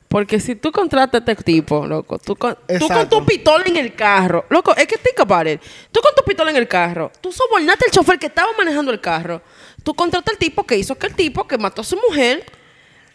[0.08, 3.76] Porque si tú contratas a este tipo, loco, tú con, tú con tu pistola en
[3.76, 5.60] el carro, loco, es que think about it.
[5.92, 9.00] Tú con tu pistola en el carro, tú sobornaste al chofer que estaba manejando el
[9.00, 9.42] carro,
[9.88, 12.44] tú contratas al tipo que hizo que el tipo que mató a su mujer,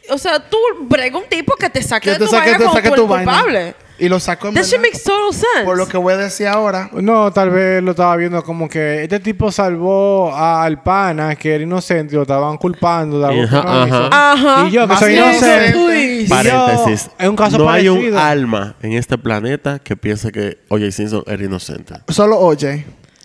[0.09, 2.63] o sea, tú brega un tipo que te saque Que de tu saque, vaina te
[2.63, 3.31] como saque tú tu eres vaina.
[3.31, 3.75] culpable.
[3.99, 4.85] Y lo sacó en That shit verdad.
[4.91, 5.65] makes total sense.
[5.65, 6.89] Por lo que voy a decir ahora.
[6.93, 11.53] No, tal vez lo estaba viendo como que este tipo salvó a- al pana que
[11.53, 13.95] era inocente y lo estaban culpando de algo que Ajá, no hizo.
[14.11, 14.31] ajá.
[14.31, 14.67] Ajá.
[14.67, 15.77] Y yo que Más soy inocente.
[16.17, 17.11] Y yo, Paréntesis.
[17.19, 18.19] es un caso no hay un parecido.
[18.19, 20.91] alma en este planeta que piense que O.J.
[20.91, 21.93] Simpson era inocente.
[22.09, 22.83] Solo oye.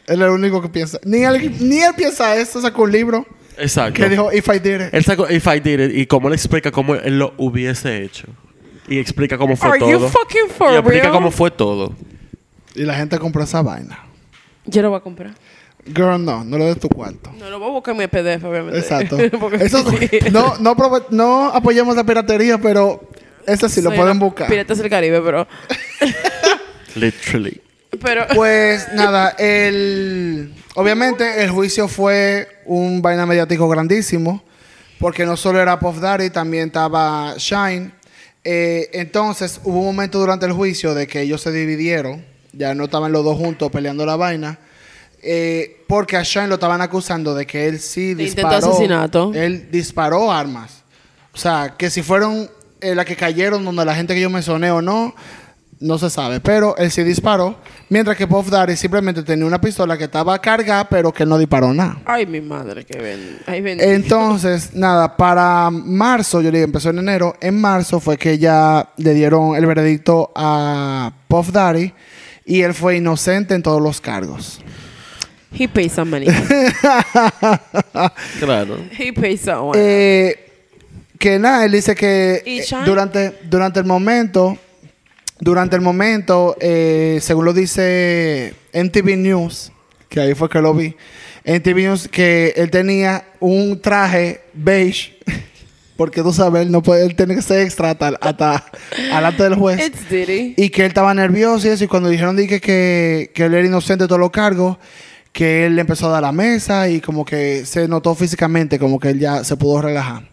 [0.09, 0.99] Él es el único que piensa.
[1.05, 2.61] Ni él, ni él piensa esto.
[2.61, 3.27] Sacó un libro
[3.59, 3.95] Exacto.
[4.01, 4.89] que dijo, if I did it.
[4.95, 8.27] Él sacó If I Did It y cómo le explica cómo él lo hubiese hecho.
[8.89, 9.91] Y explica cómo fue Are todo.
[9.91, 11.13] you fucking for y explica real?
[11.13, 11.95] cómo fue todo.
[12.75, 13.99] Y la gente compró esa vaina.
[14.65, 15.35] Yo lo voy a comprar.
[15.85, 16.45] Girl, no.
[16.45, 17.33] No le des tu cuarto.
[17.39, 18.79] No, lo voy a buscar en mi PDF, obviamente.
[18.79, 19.19] Exacto.
[19.61, 20.09] Eso, sí.
[20.31, 20.77] no, no,
[21.11, 23.09] no apoyamos la piratería, pero
[23.47, 24.49] ese sí lo Soy pueden una buscar.
[24.49, 25.47] Piratas del Caribe, pero...
[26.95, 27.61] Literally.
[28.01, 34.43] Pero Pues nada, el obviamente el juicio fue un vaina mediático grandísimo,
[34.99, 37.93] porque no solo era Puff Daddy, también estaba Shine.
[38.45, 42.85] Eh, entonces hubo un momento durante el juicio de que ellos se dividieron, ya no
[42.85, 44.59] estaban los dos juntos peleando la vaina,
[45.23, 48.71] eh, porque a Shine lo estaban acusando de que él sí disparó.
[48.71, 49.33] asesinato.
[49.35, 50.85] Él disparó armas.
[51.35, 52.49] O sea, que si fueron
[52.81, 55.15] eh, las que cayeron donde la gente que yo mencioné o no,
[55.81, 56.41] no se sabe.
[56.41, 57.57] Pero él sí disparó.
[57.89, 61.73] Mientras que Puff Daddy simplemente tenía una pistola que estaba cargada, pero que no disparó
[61.73, 62.01] nada.
[62.05, 63.39] Ay, mi madre, que ven.
[63.47, 63.63] Ay.
[63.65, 67.37] Entonces, nada, para marzo, yo le dije, empezó en enero.
[67.41, 71.93] En marzo fue que ya le dieron el veredicto a Puff Daddy
[72.45, 74.61] y él fue inocente en todos los cargos.
[75.53, 76.29] He pays some money.
[78.39, 78.77] Claro.
[78.99, 80.35] He pays some Eh,
[81.19, 84.57] que nada, él dice que ¿Y eh, durante, durante el momento,
[85.41, 89.73] durante el momento, eh, según lo dice MTV News,
[90.09, 90.97] que ahí fue que lo vi,
[91.45, 95.19] MTV News, que él tenía un traje beige,
[95.97, 98.65] porque tú sabes, él no puede, él tiene que ser extra hasta, hasta
[99.13, 99.81] alante del juez.
[99.85, 100.55] It's Diddy.
[100.57, 101.85] Y que él estaba nervioso y eso.
[101.85, 104.77] Y cuando dijeron dije, que, que él era inocente de todos los cargos,
[105.33, 108.99] que él le empezó a dar la mesa y como que se notó físicamente como
[108.99, 110.29] que él ya se pudo relajar.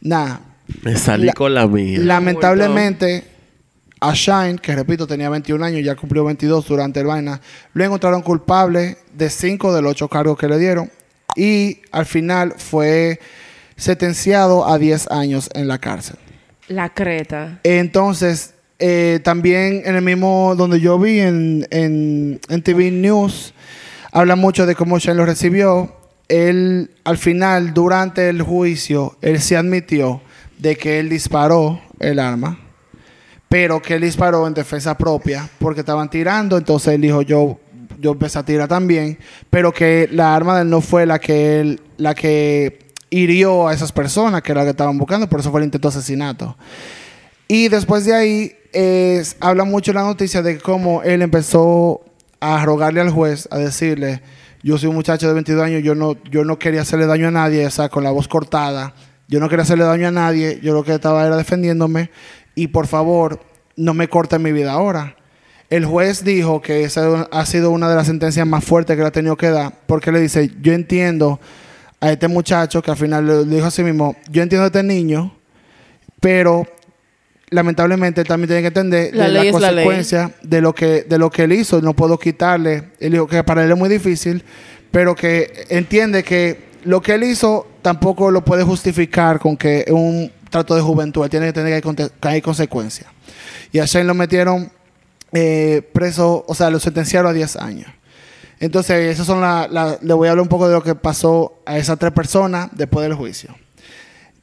[0.00, 0.40] Nada.
[0.82, 1.98] Me salí La- con la mía.
[2.00, 3.24] Lamentablemente,
[4.08, 7.40] a Shine, que repito, tenía 21 años, ya cumplió 22 durante el vaina,
[7.72, 10.90] lo encontraron culpable de 5 de los 8 cargos que le dieron.
[11.36, 13.18] Y al final fue
[13.76, 16.16] sentenciado a 10 años en la cárcel.
[16.68, 17.60] La creta.
[17.64, 23.54] Entonces, eh, también en el mismo donde yo vi en, en, en TV News,
[24.12, 25.96] habla mucho de cómo Shane lo recibió.
[26.28, 30.20] Él, al final, durante el juicio, él se admitió
[30.58, 32.58] de que él disparó el arma,
[33.54, 37.60] pero que él disparó en defensa propia porque estaban tirando, entonces él dijo yo
[38.00, 39.16] yo empecé a tirar también,
[39.48, 42.80] pero que la arma de él no fue la que él la que
[43.10, 45.88] hirió a esas personas que era la que estaban buscando, por eso fue el intento
[45.88, 46.56] de asesinato.
[47.46, 52.00] Y después de ahí es- habla mucho la noticia de cómo él empezó
[52.40, 54.20] a rogarle al juez, a decirle,
[54.64, 57.30] yo soy un muchacho de 22 años, yo no, yo no quería hacerle daño a
[57.30, 58.94] nadie, o sea, con la voz cortada,
[59.28, 62.10] yo no quería hacerle daño a nadie, yo lo que estaba era defendiéndome
[62.54, 63.40] y por favor,
[63.76, 65.16] no me corten mi vida ahora.
[65.70, 69.08] El juez dijo que esa ha sido una de las sentencias más fuertes que le
[69.08, 71.40] ha tenido que dar, porque le dice, yo entiendo
[72.00, 74.82] a este muchacho que al final le dijo a sí mismo, yo entiendo a este
[74.82, 75.34] niño,
[76.20, 76.66] pero
[77.50, 81.18] lamentablemente también tiene que entender La de la es la consecuencia de lo que de
[81.18, 84.42] lo que él hizo no puedo quitarle él dijo que para él es muy difícil
[84.90, 90.30] pero que entiende que lo que él hizo tampoco lo puede justificar con que un
[90.54, 93.08] trato de juventud tiene que tener que hay consecuencias
[93.72, 94.70] y a Shane lo metieron
[95.32, 97.90] eh, preso o sea lo sentenciaron a 10 años
[98.60, 101.76] entonces esas son la- le voy a hablar un poco de lo que pasó a
[101.76, 103.54] esas tres personas después del juicio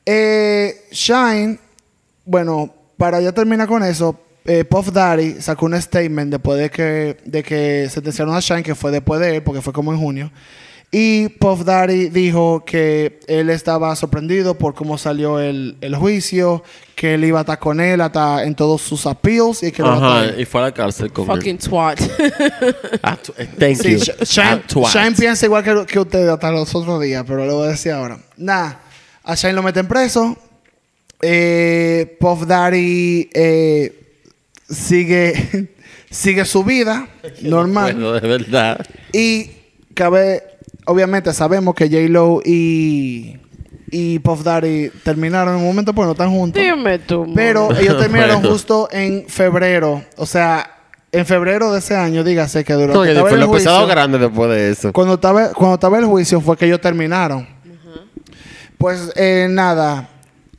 [0.05, 1.59] eh, Shine,
[2.25, 7.17] bueno, para ya terminar con eso, eh, Puff Daddy sacó un statement después de que,
[7.23, 10.31] de que sentenciaron a Shine, que fue después de él, porque fue como en junio.
[10.93, 16.63] Y Puff Daddy dijo que él estaba sorprendido por cómo salió el, el juicio,
[16.95, 19.95] que él iba a estar con él hasta en todos sus appeals y que lo
[19.95, 21.97] iba a Ajá, estar- y fue a la cárcel con Fucking twat.
[23.03, 23.99] Ah, eh, thank Sí, you.
[23.99, 24.91] Sh- Ah, Shine, twat.
[24.93, 27.93] Shine piensa igual que, que ustedes hasta los otros días, pero lo voy a decir
[27.93, 28.17] ahora.
[28.35, 28.81] Nada,
[29.23, 30.37] a Shine lo meten preso.
[31.21, 34.17] Eh, Puff Daddy eh,
[34.69, 35.69] sigue,
[36.09, 37.07] sigue su vida
[37.43, 37.93] normal.
[37.93, 38.85] Bueno, de verdad.
[39.13, 39.51] Y
[39.93, 40.43] cabe,
[40.85, 43.37] obviamente sabemos que J-Lo y,
[43.89, 46.61] y Puff Daddy terminaron en un momento, pues no están juntos.
[46.61, 47.31] Dime tú.
[47.35, 48.49] Pero ellos terminaron Bueno.
[48.51, 50.03] justo en febrero.
[50.17, 50.69] O sea,
[51.11, 54.17] en febrero de ese año, dígase que durante No, que estaba fue lo pesado grande
[54.17, 54.93] después de eso.
[54.93, 57.47] cuando estaba, cuando estaba el juicio fue que ellos terminaron.
[58.77, 60.09] Pues eh, nada,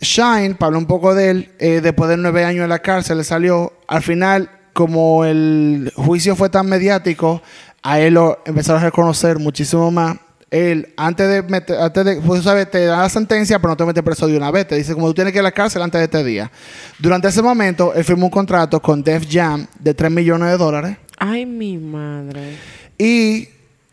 [0.00, 3.18] Shine, para hablar un poco de él, eh, después de nueve años en la cárcel,
[3.18, 3.72] le salió.
[3.88, 7.42] Al final, como el juicio fue tan mediático,
[7.82, 10.16] a él lo empezaron a reconocer muchísimo más.
[10.50, 13.86] Él, antes de meter, antes de, pues, sabes, te da la sentencia, pero no te
[13.86, 14.68] mete preso de una vez.
[14.68, 16.50] Te dice, como tú tienes que ir a la cárcel antes de este día.
[16.98, 20.98] Durante ese momento, él firmó un contrato con Def Jam de 3 millones de dólares.
[21.18, 22.56] Ay, mi madre.
[22.98, 23.48] Y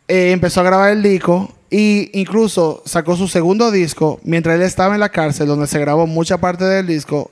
[0.07, 1.55] eh, empezó a grabar el disco.
[1.71, 6.07] Y incluso sacó su segundo disco mientras él estaba en la cárcel, donde se grabó
[6.07, 7.29] mucha parte del disco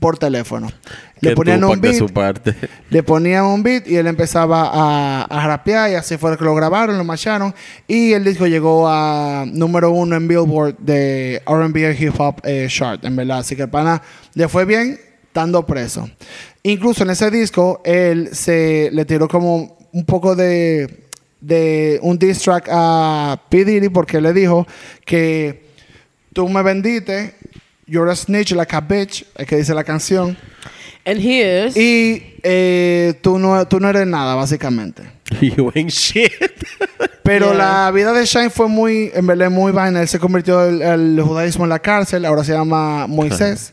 [0.00, 0.68] por teléfono.
[1.20, 2.54] Le ponían un beat, su parte.
[2.90, 6.54] le ponían un beat y él empezaba a, a rapear y así fue que lo
[6.54, 7.54] grabaron, lo macharon
[7.88, 12.66] y el disco llegó a número uno en Billboard de R&B y Hip Hop eh,
[12.68, 13.38] Chart, en verdad.
[13.38, 14.02] Así que el pana
[14.34, 16.08] le fue bien estando preso.
[16.62, 21.08] Incluso en ese disco él se le tiró como un poco de,
[21.40, 23.64] de un diss track a P.
[23.64, 24.66] Diddy porque le dijo
[25.04, 25.64] que
[26.34, 27.34] tú me vendiste,
[27.86, 30.36] you're a snitch like a bitch, es que dice la canción.
[31.06, 31.76] And he is.
[31.76, 35.02] Y eh, tú, no, tú no eres nada, básicamente.
[35.40, 36.30] You ain't shit.
[37.22, 37.84] Pero Yeah.
[37.86, 40.00] la vida de Shine fue muy, en verdad, muy vaina.
[40.02, 43.72] Él se convirtió al al judaísmo en la cárcel, ahora se llama Moisés.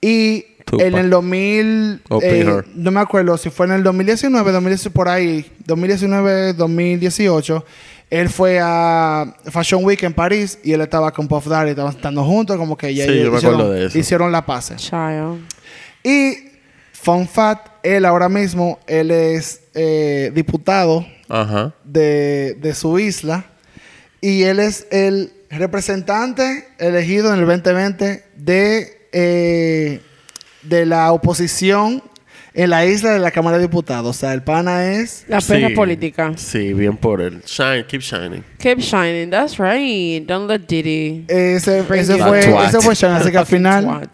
[0.00, 0.86] Y Tupac.
[0.86, 5.08] en el 2000, Open eh, no me acuerdo si fue en el 2019, 2019 por
[5.08, 7.64] ahí, 2019, 2018,
[8.10, 12.24] él fue a Fashion Week en París y él estaba con Puff Daddy, estaban estando
[12.24, 13.98] juntos, como que ya Sí, yo me hicieron, acuerdo de eso.
[13.98, 14.72] hicieron la paz.
[14.76, 15.40] Child.
[16.02, 16.53] Y
[17.04, 21.74] Fun Fact, él ahora mismo, él es eh, diputado Ajá.
[21.84, 23.44] de, de su isla
[24.22, 30.00] y él es el representante elegido en el 2020 de, eh,
[30.62, 32.02] de la oposición
[32.54, 34.16] en la isla de la Cámara de Diputados.
[34.16, 35.24] O sea, el pana es...
[35.28, 35.68] La Sí.
[35.74, 36.32] política.
[36.36, 37.42] Sí, bien por él.
[37.44, 38.44] Shine, keep shining.
[38.58, 39.28] Keep shining.
[39.28, 40.24] That's right.
[40.26, 41.24] Don't let Diddy.
[41.28, 44.08] Ese, Bring ese fue, ese fue Sean, así que al final...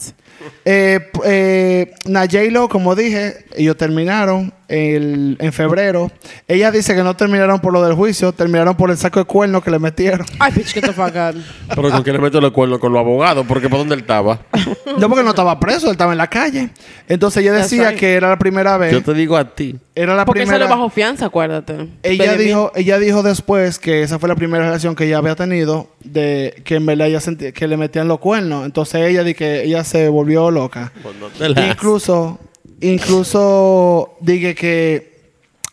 [0.65, 6.11] Eh, eh, na J-Lo, como dije, ellos terminaron el- en febrero.
[6.49, 9.63] Ella dice que no terminaron por lo del juicio, terminaron por el saco de cuernos
[9.63, 10.27] que le metieron.
[10.39, 11.37] Ay, bitch, fuck out.
[11.69, 14.41] Pero con quién le meto los cuernos con los abogados, porque por dónde él estaba.
[14.99, 16.71] No, porque no estaba preso, él estaba en la calle.
[17.09, 18.93] Entonces ella decía que era la primera vez.
[18.93, 19.79] Yo te digo a ti.
[19.95, 20.59] Era la Porque primera.
[20.59, 21.89] sale bajo fianza, acuérdate.
[22.03, 22.45] Ella Baby.
[22.45, 26.61] dijo, ella dijo después que esa fue la primera relación que ella había tenido de
[26.65, 28.67] que en verdad ella sentía que le metían los cuernos.
[28.67, 30.93] Entonces ella di que ella se volvió loca.
[31.03, 31.15] Pues
[31.55, 32.39] te Incluso,
[32.81, 35.11] incluso dije que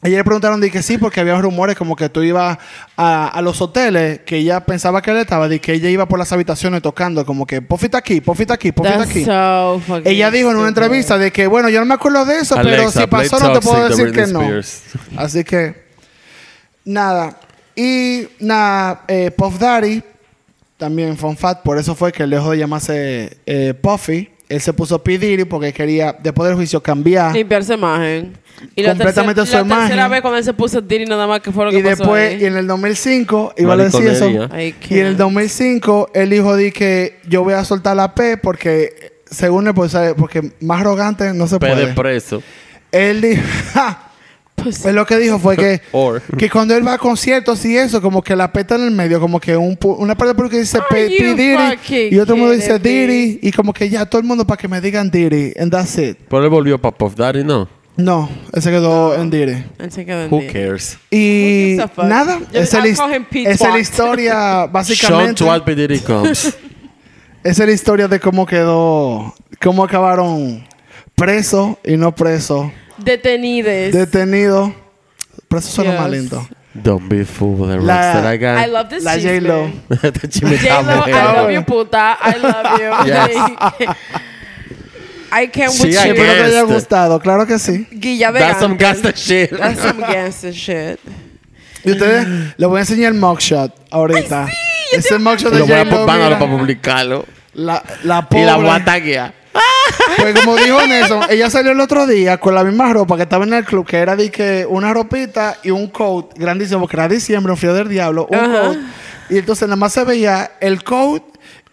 [0.03, 2.58] Ella le preguntaron de que sí, porque había rumores como que tú ibas
[2.95, 6.20] a, a los hoteles, que ella pensaba que él estaba, de que ella iba por
[6.20, 9.26] las habitaciones tocando, como que pofita aquí, pofita aquí, pofita That's aquí.
[9.26, 12.55] so Ella dijo en una entrevista de que, bueno, yo no me acuerdo de eso,
[12.62, 14.41] pero si pasó no te puedo decir que no.
[15.18, 15.88] Así que,
[16.86, 17.39] nada.
[17.76, 20.03] Y nada, eh, Puff Daddy,
[20.78, 24.30] también fun fact, por eso fue que dejó de llamarse eh, Puffy.
[24.50, 25.18] Él se puso P.
[25.18, 27.34] Diddy porque quería, después del juicio, cambiar.
[27.34, 28.34] Limpiar su imagen.
[28.76, 31.41] Y la Completamente tercera, su la tercera vez cuando él se puso Diddy nada más
[31.41, 32.41] que fue lo que Y pasó después, ahí.
[32.41, 34.30] y en el 2005, iba a decir eso.
[34.30, 35.18] Y en el can't.
[35.18, 39.95] 2005, él dijo di que yo voy a soltar la P porque, según él, pues,
[40.18, 41.88] porque más arrogante no se P puede.
[41.88, 42.41] de preso.
[42.91, 43.43] Él dijo,
[44.70, 46.22] Pues, él lo que dijo fue que, Or.
[46.38, 48.91] que cuando él va a conciertos y eso, como que la P está en el
[48.91, 52.78] medio, como que un, una parte del público dice P, Diddy y otro mundo dice?
[52.80, 55.97] Diddy y como que ya todo el mundo para que me digan Diddy and that's
[55.97, 56.18] it.
[56.30, 57.68] Pero él volvió para Puff Daddy, ¿no?
[57.95, 59.63] No, él se quedó en Diddy.
[59.80, 60.53] él se quedó en Who Diddy.
[60.53, 60.97] cares?
[61.09, 63.80] Y Who nada, esa es la Twat.
[63.80, 65.34] historia, Sean básicamente.
[65.43, 65.76] Twat P.
[65.76, 66.55] Diddy comes.
[67.43, 70.68] Esa es la historia de cómo quedó, cómo acabaron
[71.15, 73.93] preso y no preso, Detenides.
[73.93, 74.74] detenido.
[75.48, 76.00] Preso suena Yes.
[76.02, 76.48] más lindo.
[76.74, 77.70] Don't be fooled.
[77.72, 78.58] The La- rocks that I got.
[78.68, 79.16] I love this La.
[79.18, 79.72] J-Lo.
[80.04, 82.18] Este chisme está J-Lo, I love you, puta.
[82.22, 82.91] I love you.
[83.08, 83.95] Yes.
[85.32, 86.14] I can't Sí, with I you.
[86.14, 86.74] Espero te haya Este.
[86.74, 87.86] gustado, claro que sí.
[87.91, 89.50] Guilla de That's some gangsta shit.
[89.58, 91.00] That's some gangster shit.
[91.84, 92.28] Y ustedes,
[92.58, 94.48] les voy a enseñar el mugshot ahorita.
[94.93, 97.26] Ese mugshot de Lo voy a J-Lo, mira, para publicarlo.
[97.54, 98.45] la, la Y pobre.
[98.45, 99.34] la voy a taguear.
[100.18, 103.45] Pues como dijo Nelson, ella salió el otro día con la misma ropa que estaba
[103.45, 107.08] en el club, que era de que una ropita y un coat grandísimo, porque era
[107.08, 108.62] diciembre, un frío del diablo, un Ajá.
[108.62, 108.78] coat.
[109.30, 111.24] Y entonces nada más se veía el coat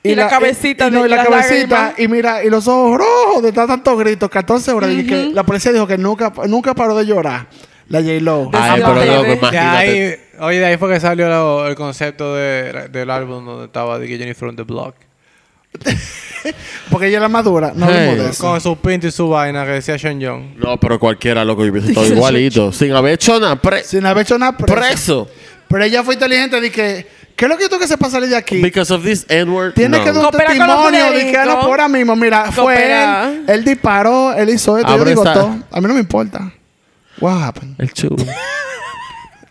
[0.03, 1.99] Y la cabecita y, no, de y la cabecita lágrimas.
[2.01, 5.45] y mira y los ojos rojos de tan- tantos gritos 14 horas y que la
[5.45, 7.47] policía dijo que nunca nunca paró de llorar
[7.89, 9.57] la J Lo Ay, pero loco, imagínate.
[9.77, 13.99] ahí, oye, de ahí fue que salió lo- el concepto de- del álbum donde estaba
[13.99, 14.95] de que Jennifer on the Block.
[16.91, 17.95] porque ella era madura no Hey.
[17.97, 20.57] hablemos de eso Con su pinta y su vaina que decía Sean Young.
[20.57, 22.73] No, pero cualquiera, loco, yo hubiese estado igualito.
[22.73, 23.57] Sin haber hecho nada.
[23.57, 24.75] Pre- sin haber hecho nada preso.
[24.75, 25.29] preso.
[25.69, 28.37] pero ella fue inteligente que ¿qué es lo que tú que se pasa salir de
[28.37, 28.61] aquí?
[28.61, 29.73] Because of this N-word.
[29.75, 30.05] Tiene no.
[30.05, 32.15] que dar un Coopera con los testimonio de que no por ahora mismo.
[32.17, 33.45] Mira, fue él.
[33.49, 34.89] Él disparó, él hizo esto.
[34.89, 35.57] Yo Abre digo esa- todo.
[35.71, 36.53] A mí no me importa.
[37.21, 37.75] What happened?
[37.81, 38.25] El chulo.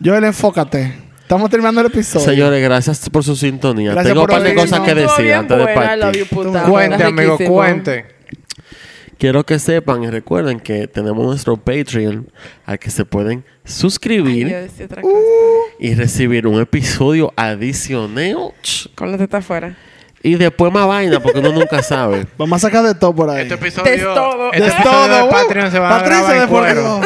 [0.00, 1.03] Yo él enfócate.
[1.24, 2.22] Estamos terminando el episodio.
[2.26, 3.92] Señores, gracias por su sintonía.
[3.92, 6.28] Gracias Tengo un par de cosas que decir antes de partir.
[6.68, 8.06] Cuente, amigo, cuente.
[9.16, 12.30] Quiero que sepan y recuerden que tenemos nuestro Patreon
[12.66, 15.16] al que se pueden Ay, suscribir yo decía otra cosa.
[15.78, 18.52] y recibir un episodio adicional.
[18.94, 19.78] Con la teta afuera.
[20.22, 22.26] Y después más vaina, porque uno nunca sabe.
[22.38, 23.42] Vamos a sacar de todo por ahí.
[23.42, 24.52] Este episodio, De todo.
[24.52, 25.30] este De episodio todo, de uh.
[25.30, 27.00] Patreon se van a Patricia grabar en de cuero.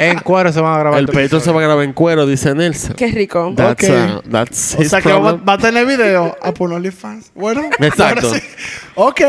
[0.00, 0.98] En cuero se van a grabar.
[0.98, 2.94] El Patreon se va a grabar en cuero, dice Nelson.
[2.94, 3.52] Qué rico.
[3.54, 3.90] That's, Ok.
[4.24, 5.44] uh, that's O his sea que va, problem.
[5.48, 6.36] va a tener video.
[6.42, 7.32] Ah, por OnlyFans.
[7.34, 7.62] Bueno.
[7.78, 8.28] Exacto.
[8.28, 8.46] ahora sí.
[8.94, 9.20] Ok.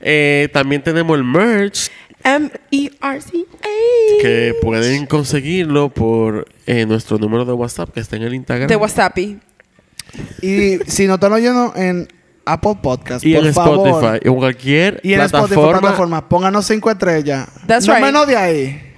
[0.00, 1.90] Eh, también tenemos el merch
[2.24, 4.22] M-E-R-C-A.
[4.22, 8.68] que pueden conseguirlo por eh, nuestro número de WhatsApp que está en el Instagram.
[8.68, 9.16] De WhatsApp.
[9.18, 12.08] Y si no están oyendo en
[12.46, 13.88] Apple Podcast, y por en favor.
[13.88, 14.18] Spotify.
[14.24, 15.80] Y en cualquier Y en Spotify, plataforma.
[15.80, 16.28] plataforma.
[16.28, 17.48] Pónganos cinco estrellas.
[17.66, 18.04] That's no right.
[18.04, 18.93] menos de ahí.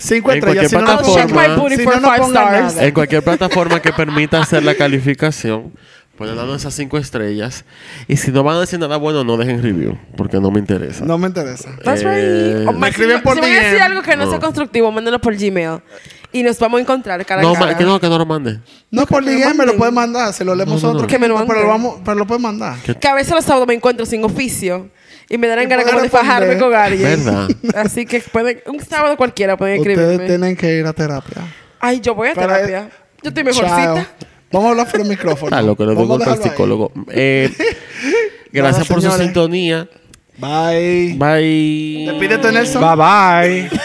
[0.00, 1.68] En Si no, no plataforma.
[1.70, 2.74] si no, no five pongan stars.
[2.74, 2.84] nada.
[2.86, 5.72] En cualquier plataforma que permita hacer la calificación.
[6.16, 7.64] Pueden darnos esas cinco estrellas.
[8.08, 9.96] Y si no van a decir nada bueno, no dejen review.
[10.16, 11.04] Porque no me interesa.
[11.04, 11.70] No me interesa.
[11.84, 12.76] That's Eh, right.
[12.76, 15.36] Me escriben si, por si van a decir algo que no, sea constructivo, mándenlo por
[15.36, 15.80] Gmail.
[16.32, 17.76] Y nos vamos a encontrar cara no, a cara.
[17.76, 18.58] que no, que no lo mande.
[18.90, 20.32] No, por DM me lo pueden mandar.
[20.34, 20.92] Se lo leemos No, no, no.
[20.94, 21.10] nosotros.
[21.10, 21.62] Que me lo pero, manden.
[21.66, 22.76] lo vamos, pero lo pueden mandar.
[22.80, 24.90] Que a veces los sábados me encuentro sin oficio.
[25.30, 27.24] Y me darán ganas como de fajarme con alguien.
[27.24, 27.48] ¿Verdad?
[27.74, 30.26] Así que pueden, un sábado cualquiera pueden Ustedes escribirme.
[30.26, 31.42] tienen que ir a terapia.
[31.80, 32.90] Ay, yo voy a Para- terapia.
[33.22, 33.62] Yo estoy Chao.
[33.62, 34.06] mejorcita.
[34.50, 35.48] Vamos a hablar por el micrófono.
[35.54, 36.92] Está loco, le doy Vamos a golpe al psicólogo.
[37.10, 37.52] Eh,
[38.52, 39.86] gracias por su sintonía.
[40.38, 41.14] Bye.
[41.18, 42.04] Bye.
[42.08, 42.80] Despídete, Nelson.
[42.80, 43.80] Bye bye.